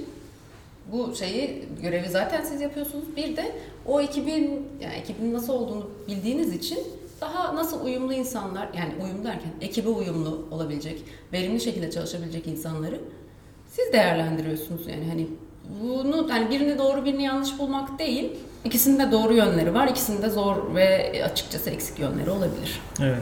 bu 0.92 1.16
şeyi 1.16 1.66
görevi 1.82 2.10
zaten 2.10 2.44
siz 2.44 2.62
yapıyorsunuz. 2.62 3.16
Bir 3.16 3.38
de 3.38 3.52
o 3.86 4.02
ekibin 4.02 4.68
yani 4.82 4.94
ekibin 4.94 5.34
nasıl 5.34 5.54
olduğunu 5.54 5.90
bildiğiniz 6.08 6.54
için 6.54 6.80
daha 7.22 7.56
nasıl 7.56 7.86
uyumlu 7.86 8.14
insanlar 8.14 8.70
yani 8.78 8.94
uyum 9.04 9.24
derken 9.24 9.52
ekibe 9.62 9.90
uyumlu 9.90 10.48
olabilecek, 10.52 11.04
verimli 11.34 11.62
şekilde 11.62 11.92
çalışabilecek 11.92 12.48
insanları 12.48 13.00
siz 13.70 13.94
değerlendiriyorsunuz 13.94 14.88
yani 14.88 15.06
hani 15.10 15.28
bunu 15.82 16.28
hani 16.30 16.50
birini 16.50 16.78
doğru 16.78 17.06
birini 17.06 17.24
yanlış 17.24 17.60
bulmak 17.60 18.00
değil. 18.00 18.32
İkisinin 18.66 19.00
de 19.00 19.12
doğru 19.12 19.34
yönleri 19.34 19.74
var. 19.74 19.88
İkisinin 19.88 20.22
de 20.22 20.30
zor 20.30 20.76
ve 20.76 21.22
açıkçası 21.26 21.70
eksik 21.70 22.00
yönleri 22.00 22.30
olabilir. 22.30 22.82
Evet. 23.02 23.22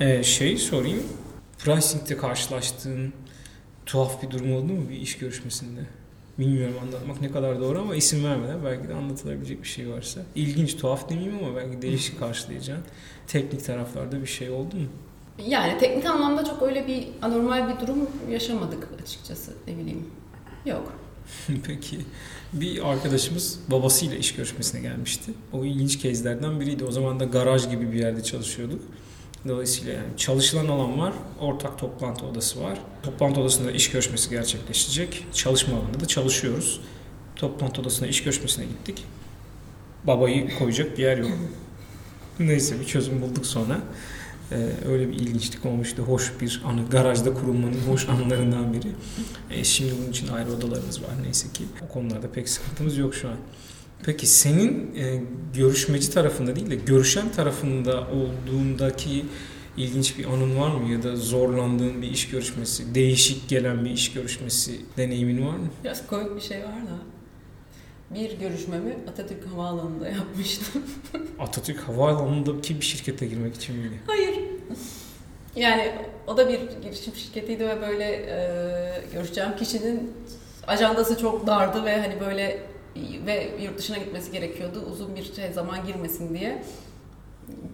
Ee, 0.00 0.22
şey 0.22 0.56
sorayım. 0.56 1.02
Pricing'de 1.58 2.16
karşılaştığın 2.16 3.12
tuhaf 3.86 4.22
bir 4.22 4.30
durum 4.30 4.52
oldu 4.52 4.72
mu 4.72 4.88
bir 4.90 4.96
iş 4.96 5.18
görüşmesinde? 5.18 5.80
Bilmiyorum 6.38 6.74
anlatmak 6.82 7.20
ne 7.20 7.32
kadar 7.32 7.60
doğru 7.60 7.80
ama 7.80 7.94
isim 7.96 8.24
vermeden 8.24 8.64
belki 8.64 8.88
de 8.88 8.94
anlatılabilecek 8.94 9.62
bir 9.62 9.68
şey 9.68 9.90
varsa. 9.90 10.20
İlginç, 10.34 10.76
tuhaf 10.76 11.10
demeyeyim 11.10 11.44
ama 11.44 11.56
belki 11.56 11.82
değişik 11.82 12.18
karşılayacağın 12.18 12.82
teknik 13.26 13.64
taraflarda 13.64 14.20
bir 14.20 14.26
şey 14.26 14.50
oldu 14.50 14.76
mu? 14.76 14.86
Yani 15.46 15.78
teknik 15.78 16.06
anlamda 16.06 16.44
çok 16.44 16.62
öyle 16.62 16.86
bir 16.86 17.08
anormal 17.22 17.68
bir 17.68 17.86
durum 17.86 17.98
yaşamadık 18.30 18.88
açıkçası 19.02 19.52
ne 19.66 19.78
bileyim. 19.78 20.06
Yok. 20.66 20.92
Peki 21.66 21.98
bir 22.52 22.90
arkadaşımız 22.90 23.58
babasıyla 23.70 24.16
iş 24.16 24.34
görüşmesine 24.34 24.80
gelmişti. 24.80 25.32
O 25.52 25.64
ilginç 25.64 25.98
kezlerden 25.98 26.60
biriydi. 26.60 26.84
O 26.84 26.90
zaman 26.90 27.20
da 27.20 27.24
garaj 27.24 27.70
gibi 27.70 27.92
bir 27.92 27.98
yerde 27.98 28.22
çalışıyorduk. 28.22 28.80
Dolayısıyla 29.48 29.92
yani 29.92 30.16
çalışılan 30.16 30.66
alan 30.66 30.98
var, 30.98 31.12
ortak 31.40 31.78
toplantı 31.78 32.26
odası 32.26 32.62
var. 32.62 32.78
Toplantı 33.02 33.40
odasında 33.40 33.70
iş 33.70 33.90
görüşmesi 33.90 34.30
gerçekleşecek. 34.30 35.26
Çalışma 35.32 35.76
alanında 35.76 36.00
da 36.00 36.06
çalışıyoruz. 36.06 36.80
Toplantı 37.36 37.80
odasına 37.80 38.08
iş 38.08 38.22
görüşmesine 38.22 38.64
gittik. 38.64 39.04
Babayı 40.04 40.58
koyacak 40.58 40.98
bir 40.98 41.02
yer 41.02 41.16
yok. 41.18 41.30
Neyse 42.38 42.80
bir 42.80 42.84
çözüm 42.84 43.22
bulduk 43.22 43.46
sonra. 43.46 43.78
Ee, 44.52 44.70
öyle 44.88 45.08
bir 45.08 45.14
ilginçlik 45.14 45.66
olmuştu. 45.66 46.02
Hoş 46.02 46.32
bir 46.40 46.62
anı. 46.64 46.88
Garajda 46.90 47.34
kurulmanın 47.34 47.80
hoş 47.88 48.08
anılarından 48.08 48.72
biri. 48.72 48.88
E, 49.50 49.64
şimdi 49.64 49.94
bunun 50.00 50.10
için 50.10 50.28
ayrı 50.28 50.52
odalarımız 50.52 51.02
var 51.02 51.10
neyse 51.22 51.48
ki. 51.52 51.64
O 51.84 51.88
konularda 51.88 52.32
pek 52.32 52.48
sıkıntımız 52.48 52.98
yok 52.98 53.14
şu 53.14 53.28
an. 53.28 53.36
Peki 54.04 54.26
senin 54.26 54.94
e, 54.96 55.20
görüşmeci 55.54 56.10
tarafında 56.10 56.56
değil 56.56 56.70
de 56.70 56.74
görüşen 56.74 57.32
tarafında 57.32 58.06
olduğundaki 58.08 59.24
ilginç 59.76 60.18
bir 60.18 60.24
anın 60.24 60.60
var 60.60 60.70
mı? 60.70 60.92
Ya 60.92 61.02
da 61.02 61.16
zorlandığın 61.16 62.02
bir 62.02 62.10
iş 62.10 62.30
görüşmesi, 62.30 62.94
değişik 62.94 63.48
gelen 63.48 63.84
bir 63.84 63.90
iş 63.90 64.12
görüşmesi 64.12 64.80
deneyimin 64.96 65.46
var 65.46 65.56
mı? 65.56 65.66
Biraz 65.84 66.06
komik 66.06 66.36
bir 66.36 66.40
şey 66.40 66.58
var 66.58 66.64
da. 66.64 66.98
Bir 68.14 68.38
görüşmemi 68.38 68.96
Atatürk 69.08 69.46
Havaalanı'nda 69.46 70.08
yapmıştım. 70.08 70.82
Atatürk 71.38 71.80
Havaalanı'ndaki 71.80 72.80
bir 72.80 72.84
şirkete 72.84 73.26
girmek 73.26 73.54
için 73.54 73.76
miydi? 73.76 74.00
Hayır. 74.06 74.38
Yani 75.56 75.92
o 76.26 76.36
da 76.36 76.48
bir 76.48 76.60
girişim 76.82 77.14
şirketiydi 77.14 77.68
ve 77.68 77.80
böyle 77.80 78.04
e, 78.04 79.04
görüşeceğim 79.12 79.56
kişinin 79.58 80.12
ajandası 80.66 81.18
çok 81.18 81.46
dardı 81.46 81.84
ve 81.84 82.00
hani 82.00 82.20
böyle 82.20 82.71
ve 83.26 83.50
yurt 83.62 83.78
dışına 83.78 83.98
gitmesi 83.98 84.32
gerekiyordu 84.32 84.82
uzun 84.92 85.16
bir 85.16 85.34
şey 85.34 85.52
zaman 85.52 85.86
girmesin 85.86 86.34
diye. 86.38 86.62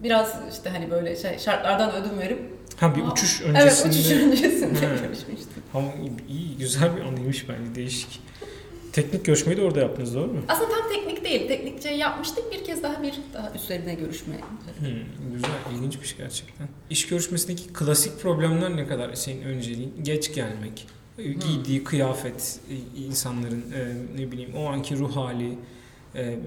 Biraz 0.03 0.35
işte 0.53 0.69
hani 0.69 0.91
böyle 0.91 1.15
şey 1.15 1.37
şartlardan 1.39 1.91
ödün 1.95 2.19
verip 2.19 2.39
Ha 2.79 2.95
bir 2.95 3.01
Aa, 3.01 3.11
uçuş 3.11 3.41
evet 3.45 3.55
öncesinde. 3.55 3.89
uçuş 3.91 4.11
öncesinde 4.11 4.79
He. 4.81 4.85
görüşmüştüm. 5.07 5.63
Ama 5.73 5.87
iyi, 6.29 6.57
güzel 6.57 6.95
bir 6.97 7.01
anıymış 7.01 7.49
bence 7.49 7.75
değişik. 7.75 8.21
Teknik 8.93 9.25
görüşmeyi 9.25 9.57
de 9.57 9.61
orada 9.61 9.79
yaptınız 9.79 10.15
doğru 10.15 10.27
mu? 10.27 10.39
Aslında 10.47 10.69
tam 10.69 10.89
teknik 10.93 11.25
değil. 11.25 11.47
Teknik 11.47 11.83
şey 11.83 11.97
yapmıştık 11.97 12.51
bir 12.51 12.63
kez 12.63 12.83
daha 12.83 13.03
bir 13.03 13.13
daha 13.33 13.51
üstlerine 13.55 13.93
görüşme. 13.93 14.33
Hmm, 14.79 15.33
güzel, 15.33 15.49
ilginçmiş 15.75 16.17
gerçekten. 16.17 16.67
İş 16.89 17.07
görüşmesindeki 17.07 17.73
klasik 17.73 18.19
problemler 18.21 18.75
ne 18.77 18.87
kadar 18.87 19.13
senin 19.13 19.41
önceliğin? 19.43 19.93
Geç 20.03 20.33
gelmek, 20.35 20.87
Giydiği 21.23 21.83
kıyafet, 21.83 22.59
e, 22.69 23.01
insanların 23.01 23.63
e, 23.75 23.95
ne 24.21 24.31
bileyim 24.31 24.51
o 24.57 24.65
anki 24.65 24.97
ruh 24.97 25.15
hali. 25.15 25.57
E, 26.15 26.37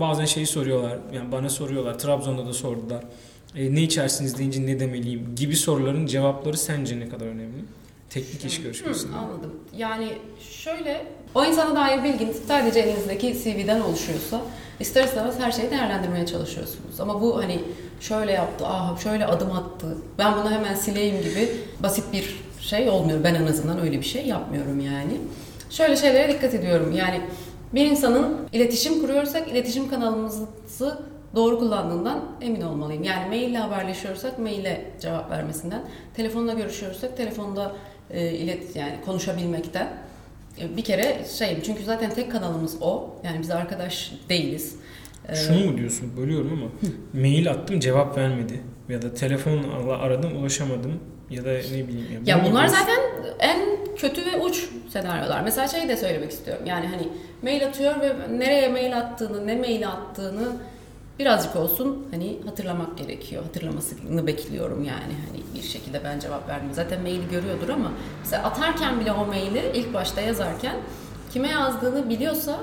bazen 0.00 0.24
şeyi 0.24 0.46
soruyorlar, 0.46 0.98
yani 1.12 1.32
bana 1.32 1.48
soruyorlar, 1.48 1.98
Trabzon'da 1.98 2.46
da 2.46 2.52
sordular. 2.52 3.04
E, 3.56 3.74
ne 3.74 3.82
içersiniz 3.82 4.38
deyince 4.38 4.66
ne 4.66 4.80
demeliyim 4.80 5.34
gibi 5.36 5.56
soruların 5.56 6.06
cevapları 6.06 6.56
sence 6.56 7.00
ne 7.00 7.08
kadar 7.08 7.26
önemli? 7.26 7.64
Teknik 8.10 8.44
iş 8.44 8.62
görüşmesinde. 8.62 9.12
Hı, 9.12 9.18
anladım. 9.18 9.54
Yani 9.76 10.12
şöyle, 10.40 11.06
o 11.34 11.44
insana 11.44 11.76
dair 11.76 12.04
bilginiz 12.04 12.36
sadece 12.48 12.80
elinizdeki 12.80 13.38
CV'den 13.44 13.80
oluşuyorsa 13.80 14.42
ister 14.80 15.04
istemez 15.04 15.38
her 15.38 15.52
şeyi 15.52 15.70
değerlendirmeye 15.70 16.26
çalışıyorsunuz. 16.26 17.00
Ama 17.00 17.20
bu 17.20 17.38
hani 17.38 17.60
şöyle 18.00 18.32
yaptı, 18.32 18.64
ah 18.66 19.00
şöyle 19.02 19.26
adım 19.26 19.52
attı, 19.52 19.96
ben 20.18 20.34
bunu 20.36 20.50
hemen 20.50 20.74
sileyim 20.74 21.22
gibi 21.22 21.48
basit 21.82 22.12
bir 22.12 22.36
şey 22.68 22.88
olmuyor. 22.88 23.24
Ben 23.24 23.34
en 23.34 23.46
azından 23.46 23.80
öyle 23.80 23.98
bir 23.98 24.06
şey 24.06 24.26
yapmıyorum 24.26 24.80
yani. 24.80 25.12
Şöyle 25.70 25.96
şeylere 25.96 26.32
dikkat 26.34 26.54
ediyorum. 26.54 26.92
Yani 26.96 27.20
bir 27.74 27.86
insanın 27.86 28.36
iletişim 28.52 29.00
kuruyorsak 29.00 29.48
iletişim 29.48 29.90
kanalımızı 29.90 30.98
doğru 31.34 31.58
kullandığından 31.58 32.24
emin 32.40 32.60
olmalıyım. 32.60 33.02
Yani 33.02 33.28
maille 33.28 33.58
haberleşiyorsak 33.58 34.38
maille 34.38 34.90
cevap 35.00 35.30
vermesinden, 35.30 35.82
telefonla 36.16 36.52
görüşüyorsak 36.52 37.16
telefonda 37.16 37.72
e, 38.10 38.30
ilet 38.32 38.76
yani 38.76 38.94
konuşabilmekten 39.06 39.88
E, 40.60 40.76
bir 40.76 40.84
kere 40.84 41.24
şeyim 41.38 41.60
çünkü 41.62 41.84
zaten 41.84 42.14
tek 42.14 42.32
kanalımız 42.32 42.76
o. 42.82 43.10
Yani 43.24 43.38
biz 43.42 43.50
arkadaş 43.50 44.12
değiliz. 44.28 44.76
E, 45.28 45.34
Şunu 45.34 45.64
mu 45.70 45.78
diyorsun? 45.78 46.12
Bölüyorum 46.16 46.52
ama 46.52 46.92
mail 47.22 47.50
attım 47.50 47.80
cevap 47.80 48.16
vermedi. 48.16 48.60
Ya 48.88 49.02
da 49.02 49.14
telefonla 49.14 49.98
aradım 49.98 50.36
ulaşamadım. 50.36 50.92
Ya 51.30 51.44
da 51.44 51.48
ne 51.48 51.88
bileyim. 51.88 52.22
Ya, 52.26 52.36
Ya 52.36 52.44
bunlar 52.44 52.66
zaten 52.66 53.00
en 53.38 53.60
kötü 53.96 54.26
ve 54.26 54.40
uç 54.40 54.68
senaryolar. 54.92 55.42
Mesela 55.42 55.68
şeyi 55.68 55.88
de 55.88 55.96
söylemek 55.96 56.30
istiyorum. 56.30 56.66
Yani 56.66 56.86
hani 56.86 57.08
mail 57.42 57.66
atıyor 57.66 58.00
ve 58.00 58.16
nereye 58.38 58.68
mail 58.68 58.98
attığını, 58.98 59.46
ne 59.46 59.56
mail 59.56 59.88
attığını 59.88 60.48
birazcık 61.18 61.56
olsun 61.56 62.06
hani 62.10 62.36
hatırlamak 62.46 62.98
gerekiyor. 62.98 63.42
Hatırlamasını 63.42 64.26
bekliyorum 64.26 64.84
yani 64.84 65.14
hani 65.28 65.42
bir 65.54 65.68
şekilde 65.68 66.04
ben 66.04 66.18
cevap 66.20 66.48
verdim. 66.48 66.68
Zaten 66.72 67.02
maili 67.02 67.28
görüyordur 67.30 67.68
ama 67.68 67.92
mesela 68.20 68.42
atarken 68.44 69.00
bile 69.00 69.12
o 69.12 69.26
maili 69.26 69.62
ilk 69.74 69.94
başta 69.94 70.20
yazarken 70.20 70.76
kime 71.32 71.48
yazdığını 71.48 72.08
biliyorsa 72.08 72.60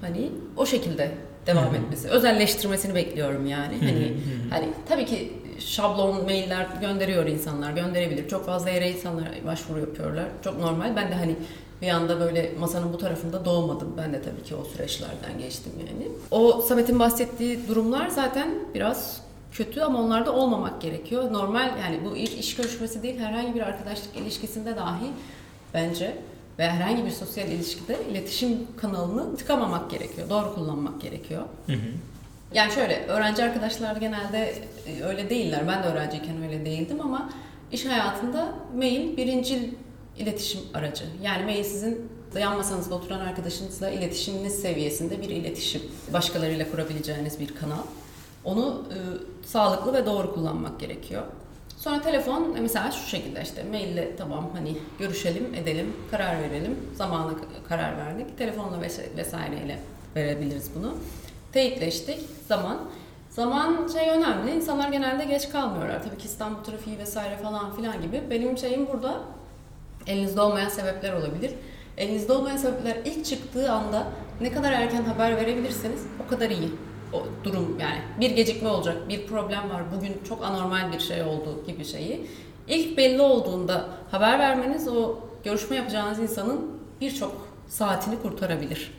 hani 0.00 0.30
o 0.56 0.66
şekilde 0.66 1.10
devam 1.46 1.74
etmesi, 1.74 2.08
özelleştirmesini 2.08 2.94
bekliyorum 2.94 3.46
yani. 3.46 3.74
Hani. 3.80 4.12
Hani 4.50 4.68
tabii 4.88 5.04
ki 5.06 5.32
şablon 5.60 6.24
mailler 6.24 6.66
gönderiyor 6.80 7.26
insanlar, 7.26 7.72
gönderebilir. 7.72 8.28
Çok 8.28 8.46
fazla 8.46 8.70
yere 8.70 8.90
insanlar 8.90 9.28
başvuru 9.46 9.80
yapıyorlar. 9.80 10.24
Çok 10.44 10.58
normal. 10.60 10.96
Ben 10.96 11.10
de 11.10 11.14
hani 11.14 11.36
bir 11.82 11.88
anda 11.88 12.20
böyle 12.20 12.52
masanın 12.60 12.92
bu 12.92 12.98
tarafında 12.98 13.44
doğmadım. 13.44 13.94
Ben 13.96 14.12
de 14.12 14.22
tabii 14.22 14.42
ki 14.42 14.54
o 14.54 14.64
süreçlerden 14.64 15.38
geçtim 15.38 15.72
yani. 15.78 16.08
O 16.30 16.60
Samet'in 16.60 16.98
bahsettiği 16.98 17.68
durumlar 17.68 18.08
zaten 18.08 18.48
biraz 18.74 19.20
kötü 19.52 19.80
ama 19.80 20.02
onlarda 20.02 20.32
olmamak 20.32 20.80
gerekiyor. 20.80 21.32
Normal 21.32 21.70
yani 21.80 22.00
bu 22.04 22.16
iş, 22.16 22.32
iş 22.32 22.56
görüşmesi 22.56 23.02
değil 23.02 23.18
herhangi 23.18 23.54
bir 23.54 23.60
arkadaşlık 23.60 24.16
ilişkisinde 24.16 24.76
dahi 24.76 25.06
bence 25.74 26.16
veya 26.58 26.72
herhangi 26.72 27.04
bir 27.04 27.10
sosyal 27.10 27.48
ilişkide 27.48 27.98
iletişim 28.10 28.58
kanalını 28.76 29.36
tıkamamak 29.36 29.90
gerekiyor. 29.90 30.30
Doğru 30.30 30.54
kullanmak 30.54 31.00
gerekiyor. 31.00 31.42
Hı 31.66 31.72
hı. 31.72 31.92
Yani 32.54 32.72
şöyle, 32.72 33.06
öğrenci 33.06 33.44
arkadaşlar 33.44 33.96
genelde 33.96 34.52
e, 34.86 35.04
öyle 35.04 35.30
değiller. 35.30 35.68
Ben 35.68 35.82
de 35.82 35.86
öğrenciyken 35.86 36.42
öyle 36.42 36.64
değildim 36.64 37.00
ama 37.00 37.30
iş 37.72 37.86
hayatında 37.86 38.52
mail 38.76 39.16
birincil 39.16 39.72
iletişim 40.18 40.60
aracı. 40.74 41.04
Yani 41.22 41.44
mail 41.44 41.64
sizin 41.64 42.08
yan 42.40 42.56
masanızda 42.56 42.94
oturan 42.94 43.20
arkadaşınızla 43.20 43.90
iletişiminiz 43.90 44.60
seviyesinde 44.60 45.22
bir 45.22 45.28
iletişim. 45.30 45.82
Başkalarıyla 46.12 46.70
kurabileceğiniz 46.70 47.40
bir 47.40 47.54
kanal. 47.54 47.82
Onu 48.44 48.82
e, 48.90 48.96
sağlıklı 49.46 49.92
ve 49.92 50.06
doğru 50.06 50.34
kullanmak 50.34 50.80
gerekiyor. 50.80 51.22
Sonra 51.78 52.02
telefon 52.02 52.54
e, 52.56 52.60
mesela 52.60 52.90
şu 52.90 53.08
şekilde 53.08 53.42
işte 53.42 53.64
maille 53.70 54.16
tamam 54.16 54.50
hani 54.54 54.76
görüşelim, 54.98 55.54
edelim, 55.54 55.92
karar 56.10 56.42
verelim. 56.42 56.76
Zamana 56.94 57.28
k- 57.36 57.42
karar 57.68 57.96
verdik. 57.96 58.38
Telefonla 58.38 58.80
vesaireyle 59.16 59.78
verebiliriz 60.16 60.70
bunu. 60.74 60.94
Teyitleştik. 61.56 62.20
Zaman. 62.48 62.78
Zaman 63.30 63.88
şey 63.92 64.08
önemli. 64.08 64.50
İnsanlar 64.50 64.88
genelde 64.88 65.24
geç 65.24 65.48
kalmıyorlar. 65.48 66.02
Tabii 66.04 66.18
ki 66.18 66.24
İstanbul 66.24 66.64
trafiği 66.64 66.98
vesaire 66.98 67.36
falan 67.36 67.76
filan 67.76 68.02
gibi. 68.02 68.22
Benim 68.30 68.58
şeyim 68.58 68.86
burada 68.86 69.20
elinizde 70.06 70.40
olmayan 70.40 70.68
sebepler 70.68 71.12
olabilir. 71.12 71.50
Elinizde 71.96 72.32
olmayan 72.32 72.56
sebepler 72.56 72.96
ilk 73.04 73.24
çıktığı 73.24 73.72
anda 73.72 74.06
ne 74.40 74.52
kadar 74.52 74.72
erken 74.72 75.04
haber 75.04 75.36
verebilirseniz 75.36 76.06
o 76.26 76.30
kadar 76.30 76.50
iyi. 76.50 76.70
O 77.12 77.22
durum 77.44 77.78
yani 77.80 77.98
bir 78.20 78.30
gecikme 78.30 78.68
olacak, 78.68 79.08
bir 79.08 79.26
problem 79.26 79.70
var, 79.70 79.82
bugün 79.96 80.20
çok 80.28 80.44
anormal 80.44 80.92
bir 80.92 81.00
şey 81.00 81.22
oldu 81.22 81.64
gibi 81.66 81.84
şeyi. 81.84 82.26
İlk 82.68 82.96
belli 82.96 83.20
olduğunda 83.22 83.88
haber 84.10 84.38
vermeniz 84.38 84.88
o 84.88 85.18
görüşme 85.44 85.76
yapacağınız 85.76 86.18
insanın 86.18 86.80
birçok 87.00 87.32
saatini 87.68 88.22
kurtarabilir. 88.22 88.92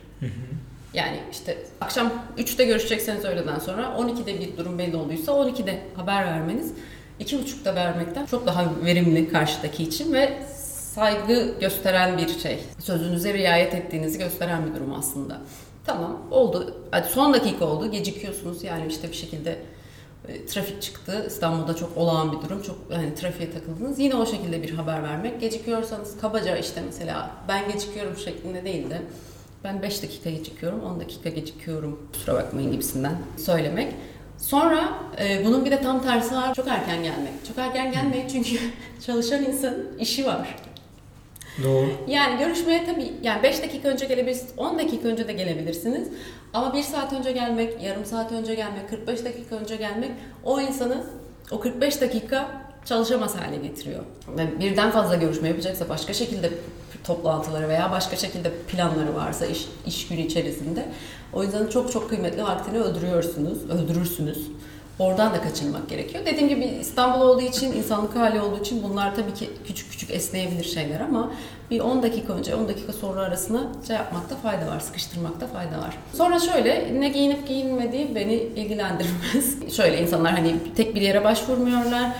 Yani 0.94 1.20
işte 1.32 1.58
akşam 1.80 2.12
3'te 2.38 2.64
görüşecekseniz 2.64 3.24
öğleden 3.24 3.58
sonra 3.58 3.82
12'de 3.82 4.40
bir 4.40 4.56
durum 4.56 4.78
belli 4.78 4.96
olduysa 4.96 5.32
12'de 5.32 5.82
haber 5.96 6.24
vermeniz 6.24 6.72
2.30'da 7.20 7.74
vermekten 7.74 8.26
çok 8.26 8.46
daha 8.46 8.64
verimli 8.84 9.28
karşıdaki 9.28 9.82
için 9.82 10.12
ve 10.12 10.42
saygı 10.94 11.54
gösteren 11.60 12.18
bir 12.18 12.28
şey. 12.28 12.58
Sözünüze 12.78 13.34
riayet 13.34 13.74
ettiğinizi 13.74 14.18
gösteren 14.18 14.66
bir 14.66 14.74
durum 14.74 14.94
aslında. 14.94 15.40
Tamam 15.86 16.22
oldu. 16.30 16.82
Hadi 16.90 17.08
son 17.08 17.34
dakika 17.34 17.64
oldu. 17.64 17.90
Gecikiyorsunuz. 17.90 18.64
Yani 18.64 18.86
işte 18.88 19.08
bir 19.08 19.16
şekilde 19.16 19.58
e, 20.28 20.46
trafik 20.46 20.82
çıktı. 20.82 21.24
İstanbul'da 21.26 21.76
çok 21.76 21.96
olağan 21.96 22.32
bir 22.32 22.48
durum. 22.48 22.62
Çok 22.62 22.76
hani 22.92 23.14
trafiğe 23.14 23.50
takıldınız. 23.50 23.98
Yine 23.98 24.14
o 24.14 24.26
şekilde 24.26 24.62
bir 24.62 24.70
haber 24.70 25.02
vermek. 25.02 25.40
Gecikiyorsanız 25.40 26.20
kabaca 26.20 26.56
işte 26.56 26.82
mesela 26.86 27.30
ben 27.48 27.72
gecikiyorum 27.72 28.16
şeklinde 28.16 28.64
değil 28.64 28.90
de 28.90 29.02
ben 29.64 29.82
5 29.82 30.02
dakika 30.02 30.30
gecikiyorum, 30.30 30.84
10 30.84 31.00
dakika 31.00 31.28
gecikiyorum 31.28 32.00
kusura 32.12 32.34
bakmayın 32.34 32.72
gibisinden 32.72 33.16
söylemek. 33.36 33.94
Sonra 34.38 34.88
e, 35.20 35.44
bunun 35.44 35.64
bir 35.64 35.70
de 35.70 35.80
tam 35.82 36.02
tersi 36.02 36.34
var. 36.34 36.54
Çok 36.54 36.68
erken 36.68 37.02
gelmek. 37.02 37.32
Çok 37.48 37.58
erken 37.58 37.92
gelmek 37.92 38.30
çünkü 38.30 38.58
çalışan 39.06 39.44
insanın 39.44 39.98
işi 39.98 40.26
var. 40.26 40.56
Doğru. 41.64 41.90
Yani 42.08 42.38
görüşmeye 42.38 42.84
tabii 42.86 43.12
yani 43.22 43.42
5 43.42 43.62
dakika 43.62 43.88
önce 43.88 44.06
gelebilirsiniz, 44.06 44.52
10 44.56 44.78
dakika 44.78 45.08
önce 45.08 45.28
de 45.28 45.32
gelebilirsiniz. 45.32 46.08
Ama 46.52 46.74
1 46.74 46.82
saat 46.82 47.12
önce 47.12 47.32
gelmek, 47.32 47.82
yarım 47.82 48.04
saat 48.04 48.32
önce 48.32 48.54
gelmek, 48.54 48.88
45 48.90 49.24
dakika 49.24 49.56
önce 49.56 49.76
gelmek 49.76 50.10
o 50.44 50.60
insanı 50.60 51.04
o 51.50 51.60
45 51.60 52.00
dakika 52.00 52.62
çalışamaz 52.84 53.36
hale 53.36 53.56
getiriyor. 53.56 54.04
Ve 54.28 54.60
birden 54.60 54.90
fazla 54.90 55.16
görüşme 55.16 55.48
yapacaksa 55.48 55.88
başka 55.88 56.12
şekilde 56.12 56.50
toplantıları 57.04 57.68
veya 57.68 57.90
başka 57.90 58.16
şekilde 58.16 58.52
planları 58.52 59.14
varsa 59.14 59.46
iş, 59.46 59.68
iş 59.86 60.08
günü 60.08 60.20
içerisinde 60.20 60.88
o 61.32 61.44
insanın 61.44 61.68
çok 61.68 61.92
çok 61.92 62.08
kıymetli 62.08 62.42
vaktini 62.42 62.78
öldürüyorsunuz, 62.78 63.70
öldürürsünüz. 63.70 64.48
Oradan 64.98 65.34
da 65.34 65.42
kaçınmak 65.42 65.88
gerekiyor. 65.88 66.26
Dediğim 66.26 66.48
gibi 66.48 66.64
İstanbul 66.64 67.20
olduğu 67.20 67.42
için, 67.42 67.72
insanlık 67.72 68.16
hali 68.16 68.40
olduğu 68.40 68.60
için 68.60 68.82
bunlar 68.82 69.14
tabii 69.14 69.34
ki 69.34 69.50
küçük 69.66 69.90
küçük 69.90 70.10
esneyebilir 70.10 70.64
şeyler 70.64 71.00
ama 71.00 71.32
bir 71.70 71.80
10 71.80 72.02
dakika 72.02 72.32
önce, 72.32 72.54
10 72.54 72.68
dakika 72.68 72.92
sonra 72.92 73.20
arasına 73.20 73.68
şey 73.86 73.96
yapmakta 73.96 74.36
fayda 74.36 74.66
var, 74.66 74.80
sıkıştırmakta 74.80 75.46
fayda 75.46 75.78
var. 75.78 75.98
Sonra 76.14 76.40
şöyle, 76.40 77.00
ne 77.00 77.08
giyinip 77.08 77.48
giyinmediği 77.48 78.14
beni 78.14 78.34
ilgilendirmez. 78.34 79.76
şöyle 79.76 80.02
insanlar 80.02 80.32
hani 80.32 80.56
tek 80.76 80.94
bir 80.94 81.00
yere 81.00 81.24
başvurmuyorlar. 81.24 82.10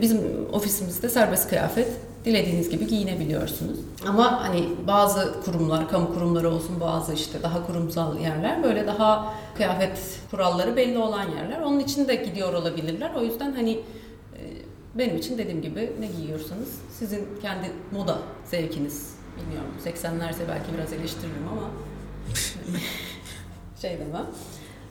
Bizim 0.00 0.20
ofisimizde 0.52 1.08
serbest 1.08 1.48
kıyafet 1.48 1.88
dilediğiniz 2.24 2.70
gibi 2.70 2.86
giyinebiliyorsunuz. 2.86 3.78
Ama 4.08 4.44
hani 4.44 4.68
bazı 4.86 5.42
kurumlar, 5.44 5.88
kamu 5.88 6.14
kurumları 6.14 6.50
olsun 6.50 6.80
bazı 6.80 7.12
işte 7.12 7.42
daha 7.42 7.66
kurumsal 7.66 8.20
yerler 8.20 8.62
böyle 8.62 8.86
daha 8.86 9.34
kıyafet 9.56 10.20
kuralları 10.30 10.76
belli 10.76 10.98
olan 10.98 11.30
yerler. 11.30 11.60
Onun 11.60 11.78
için 11.78 12.08
de 12.08 12.14
gidiyor 12.14 12.54
olabilirler. 12.54 13.10
O 13.16 13.22
yüzden 13.22 13.52
hani 13.52 13.72
e, 13.72 14.40
benim 14.94 15.16
için 15.16 15.38
dediğim 15.38 15.62
gibi 15.62 15.92
ne 16.00 16.06
giyiyorsanız 16.06 16.68
sizin 16.98 17.28
kendi 17.42 17.70
moda 17.92 18.18
zevkiniz. 18.44 19.12
Bilmiyorum 19.40 19.70
80'lerse 19.84 20.48
belki 20.48 20.74
biraz 20.74 20.92
eleştiririm 20.92 21.48
ama 21.52 21.70
şey 23.80 23.98
demem. 23.98 24.26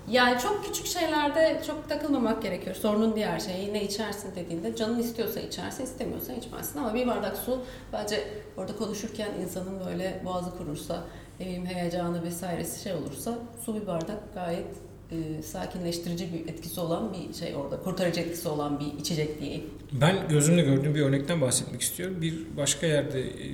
Yani 0.09 0.41
çok 0.41 0.65
küçük 0.65 0.85
şeylerde 0.85 1.61
çok 1.67 1.89
takılmamak 1.89 2.41
gerekiyor. 2.41 2.75
Sorunun 2.75 3.15
diğer 3.15 3.39
şeyi 3.39 3.73
ne 3.73 3.83
içersin 3.83 4.35
dediğinde 4.35 4.75
canın 4.75 4.99
istiyorsa 4.99 5.39
içersin, 5.39 5.83
istemiyorsa 5.83 6.33
içmezsin. 6.33 6.79
Ama 6.79 6.93
bir 6.93 7.07
bardak 7.07 7.37
su 7.37 7.61
bence 7.93 8.23
orada 8.57 8.75
konuşurken 8.75 9.29
insanın 9.41 9.79
böyle 9.85 10.21
boğazı 10.25 10.57
kurursa, 10.57 11.03
bileyim 11.39 11.65
heyecanı 11.65 12.23
vesairesi 12.23 12.83
şey 12.83 12.93
olursa 12.93 13.39
su 13.65 13.81
bir 13.81 13.87
bardak 13.87 14.33
gayet 14.33 14.67
e, 15.11 15.43
sakinleştirici 15.43 16.33
bir 16.33 16.53
etkisi 16.53 16.79
olan 16.79 17.13
bir 17.13 17.33
şey 17.33 17.55
orada. 17.55 17.79
Kurtarıcı 17.79 18.21
etkisi 18.21 18.49
olan 18.49 18.79
bir 18.79 18.99
içecek 18.99 19.41
diyeyim. 19.41 19.63
Ben 19.91 20.27
gözümle 20.29 20.61
gördüğüm 20.61 20.95
bir 20.95 21.01
örnekten 21.01 21.41
bahsetmek 21.41 21.81
istiyorum. 21.81 22.21
Bir 22.21 22.57
başka 22.57 22.87
yerde 22.87 23.21
e, 23.21 23.47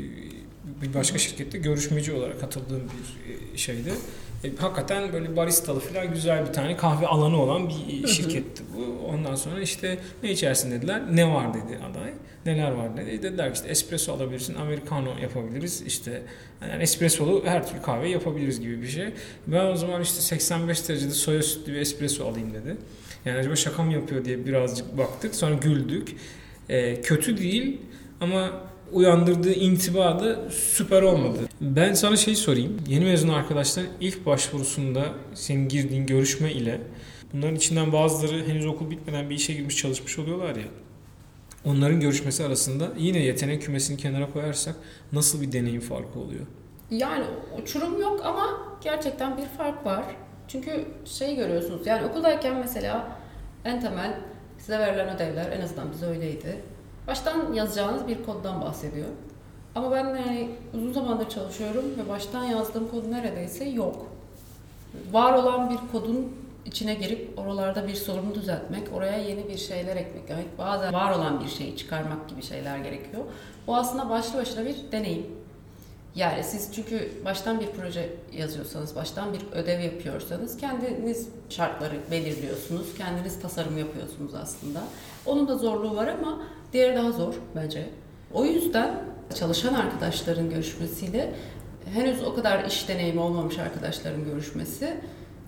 bir 0.81 0.93
başka 0.93 1.17
şirkette 1.17 1.57
görüşmeci 1.57 2.13
olarak 2.13 2.39
katıldığım 2.39 2.81
bir 2.83 3.53
e, 3.53 3.57
şeydi. 3.57 3.91
E, 4.43 4.55
hakikaten 4.55 5.13
böyle 5.13 5.35
baristalı 5.35 5.79
falan 5.79 6.13
güzel 6.13 6.47
bir 6.47 6.53
tane 6.53 6.77
kahve 6.77 7.07
alanı 7.07 7.41
olan 7.41 7.69
bir 7.69 8.07
şirketti 8.07 8.63
bu. 8.75 9.05
Ondan 9.07 9.35
sonra 9.35 9.61
işte 9.61 9.99
ne 10.23 10.31
içersin 10.31 10.71
dediler. 10.71 11.01
Ne 11.11 11.33
var 11.33 11.53
dedi 11.53 11.79
aday. 11.91 12.13
Neler 12.45 12.71
var 12.71 12.97
dedi. 12.97 13.23
Dediler 13.23 13.53
ki 13.53 13.53
işte 13.55 13.69
espresso 13.69 14.13
alabilirsin, 14.13 14.55
americano 14.55 15.09
yapabiliriz. 15.21 15.81
İşte 15.81 16.21
yani 16.61 16.83
espressolu 16.83 17.45
her 17.45 17.67
türlü 17.67 17.81
kahve 17.81 18.09
yapabiliriz 18.09 18.61
gibi 18.61 18.81
bir 18.81 18.87
şey. 18.87 19.07
Ben 19.47 19.65
o 19.65 19.75
zaman 19.75 20.01
işte 20.01 20.21
85 20.21 20.89
derecede 20.89 21.11
soya 21.11 21.43
sütlü 21.43 21.73
bir 21.73 21.79
espresso 21.79 22.27
alayım 22.27 22.53
dedi. 22.53 22.77
Yani 23.25 23.39
acaba 23.39 23.55
şaka 23.55 23.83
mı 23.83 23.93
yapıyor 23.93 24.25
diye 24.25 24.45
birazcık 24.45 24.97
baktık. 24.97 25.35
Sonra 25.35 25.55
güldük. 25.55 26.15
E, 26.69 27.01
kötü 27.01 27.37
değil 27.37 27.81
ama 28.21 28.61
uyandırdığı 28.91 29.53
intiba 29.53 30.19
da 30.19 30.49
süper 30.49 31.01
olmadı. 31.01 31.39
Ben 31.61 31.93
sana 31.93 32.15
şey 32.17 32.35
sorayım. 32.35 32.81
Yeni 32.87 33.05
mezun 33.05 33.29
arkadaşların 33.29 33.91
ilk 33.99 34.25
başvurusunda 34.25 35.05
senin 35.33 35.67
girdiğin 35.67 36.05
görüşme 36.05 36.51
ile 36.51 36.81
bunların 37.33 37.55
içinden 37.55 37.93
bazıları 37.93 38.47
henüz 38.47 38.65
okul 38.65 38.89
bitmeden 38.91 39.29
bir 39.29 39.35
işe 39.35 39.53
girmiş 39.53 39.77
çalışmış 39.77 40.19
oluyorlar 40.19 40.55
ya. 40.55 40.67
Onların 41.65 41.99
görüşmesi 41.99 42.45
arasında 42.45 42.87
yine 42.97 43.19
yetenek 43.19 43.61
kümesini 43.61 43.97
kenara 43.97 44.31
koyarsak 44.33 44.75
nasıl 45.11 45.41
bir 45.41 45.51
deneyim 45.51 45.81
farkı 45.81 46.19
oluyor? 46.19 46.45
Yani 46.91 47.25
uçurum 47.61 48.01
yok 48.01 48.21
ama 48.25 48.77
gerçekten 48.83 49.37
bir 49.37 49.45
fark 49.57 49.85
var. 49.85 50.03
Çünkü 50.47 50.85
şey 51.05 51.35
görüyorsunuz 51.35 51.87
yani 51.87 52.05
okuldayken 52.05 52.55
mesela 52.57 53.19
en 53.65 53.81
temel 53.81 54.19
size 54.57 54.79
verilen 54.79 55.15
ödevler 55.15 55.51
en 55.51 55.61
azından 55.61 55.91
bize 55.91 56.05
öyleydi. 56.05 56.61
Baştan 57.07 57.53
yazacağınız 57.53 58.07
bir 58.07 58.23
koddan 58.23 58.61
bahsediyor. 58.61 59.07
Ama 59.75 59.91
ben 59.91 60.05
yani 60.05 60.49
uzun 60.73 60.93
zamandır 60.93 61.29
çalışıyorum 61.29 61.85
ve 61.97 62.09
baştan 62.09 62.43
yazdığım 62.43 62.87
kod 62.91 63.11
neredeyse 63.11 63.65
yok. 63.65 64.05
Var 65.11 65.33
olan 65.33 65.69
bir 65.69 65.77
kodun 65.91 66.33
içine 66.65 66.93
girip 66.93 67.39
oralarda 67.39 67.87
bir 67.87 67.95
sorunu 67.95 68.35
düzeltmek, 68.35 68.93
oraya 68.93 69.17
yeni 69.17 69.47
bir 69.47 69.57
şeyler 69.57 69.95
eklemek, 69.95 70.57
bazen 70.57 70.93
var 70.93 71.11
olan 71.11 71.43
bir 71.43 71.49
şeyi 71.49 71.77
çıkarmak 71.77 72.29
gibi 72.29 72.43
şeyler 72.43 72.77
gerekiyor. 72.77 73.23
Bu 73.67 73.75
aslında 73.75 74.09
başlı 74.09 74.39
başına 74.39 74.65
bir 74.65 74.75
deneyim. 74.91 75.25
Yani 76.15 76.43
siz 76.43 76.75
çünkü 76.75 77.11
baştan 77.25 77.59
bir 77.59 77.67
proje 77.67 78.09
yazıyorsanız, 78.33 78.95
baştan 78.95 79.33
bir 79.33 79.41
ödev 79.51 79.79
yapıyorsanız 79.79 80.57
kendiniz 80.57 81.29
şartları 81.49 81.95
belirliyorsunuz, 82.11 82.93
kendiniz 82.97 83.41
tasarım 83.41 83.77
yapıyorsunuz 83.77 84.33
aslında. 84.33 84.83
Onun 85.25 85.47
da 85.47 85.57
zorluğu 85.57 85.95
var 85.95 86.07
ama 86.07 86.39
diğeri 86.73 86.95
daha 86.95 87.11
zor 87.11 87.33
bence. 87.55 87.89
O 88.33 88.45
yüzden 88.45 89.03
çalışan 89.35 89.73
arkadaşların 89.73 90.49
görüşmesiyle 90.49 91.33
henüz 91.93 92.23
o 92.23 92.35
kadar 92.35 92.65
iş 92.65 92.87
deneyimi 92.87 93.19
olmamış 93.19 93.59
arkadaşların 93.59 94.25
görüşmesi 94.25 94.97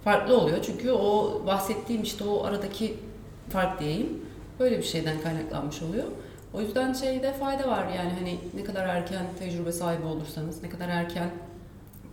farklı 0.04 0.38
oluyor. 0.38 0.58
Çünkü 0.62 0.92
o 0.92 1.42
bahsettiğim 1.46 2.04
işte 2.04 2.24
o 2.24 2.44
aradaki 2.44 2.98
fark 3.50 3.80
diyeyim 3.80 4.22
böyle 4.60 4.78
bir 4.78 4.84
şeyden 4.84 5.22
kaynaklanmış 5.22 5.82
oluyor. 5.82 6.06
O 6.54 6.62
yüzden 6.62 6.94
şeyde 6.94 7.34
fayda 7.34 7.68
var 7.68 7.88
yani 7.98 8.12
hani 8.20 8.38
ne 8.54 8.64
kadar 8.64 8.88
erken 8.88 9.26
tecrübe 9.40 9.72
sahibi 9.72 10.06
olursanız, 10.06 10.64
ne 10.64 10.70
kadar 10.70 10.90
erken 10.90 11.30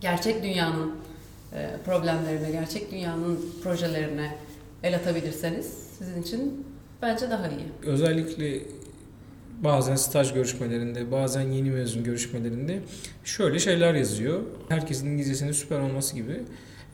gerçek 0.01 0.43
dünyanın 0.43 0.95
e, 1.53 1.69
problemlerine, 1.85 2.51
gerçek 2.51 2.91
dünyanın 2.91 3.45
projelerine 3.63 4.35
el 4.83 4.95
atabilirseniz 4.95 5.65
sizin 5.97 6.21
için 6.21 6.65
bence 7.01 7.29
daha 7.29 7.47
iyi. 7.47 7.65
Özellikle 7.85 8.61
bazen 9.63 9.95
staj 9.95 10.33
görüşmelerinde, 10.33 11.11
bazen 11.11 11.41
yeni 11.41 11.69
mezun 11.69 12.03
görüşmelerinde 12.03 12.79
şöyle 13.23 13.59
şeyler 13.59 13.93
yazıyor. 13.93 14.39
Herkesin 14.69 15.07
İngilizcesinin 15.07 15.51
süper 15.51 15.79
olması 15.79 16.15
gibi 16.15 16.43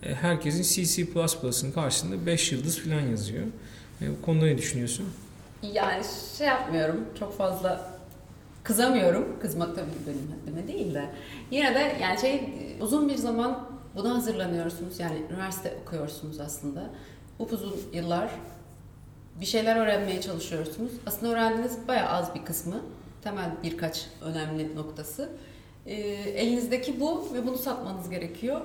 e, 0.04 0.13
herkesin 0.13 0.84
CC++'ın 0.84 1.71
karşısında 1.71 2.26
5 2.26 2.52
yıldız 2.52 2.80
falan 2.80 3.02
yazıyor. 3.02 3.43
E, 4.02 4.10
bu 4.10 4.26
konuda 4.26 4.45
ne 4.45 4.58
düşünüyorsun? 4.58 5.06
Yani 5.73 6.04
şey 6.38 6.47
yapmıyorum, 6.47 7.06
çok 7.19 7.38
fazla 7.38 7.93
kızamıyorum. 8.63 9.39
Kızmak 9.41 9.76
tabii 9.76 9.89
benim 10.08 10.32
haddime 10.32 10.67
değil 10.67 10.93
de. 10.93 11.10
Yine 11.52 11.76
de 11.76 11.97
yani 12.02 12.19
şey 12.19 12.49
uzun 12.82 13.10
bir 13.10 13.15
zaman 13.15 13.69
buna 13.95 14.15
hazırlanıyorsunuz. 14.15 14.99
Yani 14.99 15.17
üniversite 15.32 15.78
okuyorsunuz 15.82 16.39
aslında. 16.39 16.89
Upuzun 17.39 17.76
yıllar 17.93 18.30
bir 19.41 19.46
şeyler 19.46 19.76
öğrenmeye 19.76 20.22
çalışıyorsunuz. 20.22 20.91
Aslında 21.06 21.34
öğrendiğiniz 21.34 21.88
bayağı 21.88 22.10
az 22.10 22.36
bir 22.36 22.46
kısmı. 22.46 22.82
Temel 23.24 23.52
birkaç 23.63 24.08
önemli 24.22 24.76
noktası. 24.76 25.30
E, 25.86 25.96
elinizdeki 26.13 27.00
bu 27.00 27.34
ve 27.34 27.48
bunu 27.48 27.58
satmanız 27.58 28.10
gerekiyor. 28.10 28.62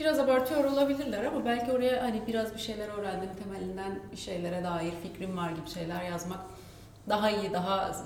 Biraz 0.00 0.18
abartıyor 0.18 0.64
olabilirler 0.64 1.24
ama 1.24 1.44
belki 1.44 1.72
oraya 1.72 2.02
hani 2.02 2.22
biraz 2.26 2.54
bir 2.54 2.60
şeyler 2.60 2.88
öğrendim 2.88 3.28
temelinden 3.44 3.98
bir 4.12 4.16
şeylere 4.16 4.64
dair 4.64 4.92
fikrim 5.02 5.36
var 5.36 5.50
gibi 5.50 5.70
şeyler 5.74 6.02
yazmak 6.02 6.40
daha 7.08 7.30
iyi, 7.30 7.52
daha 7.52 7.96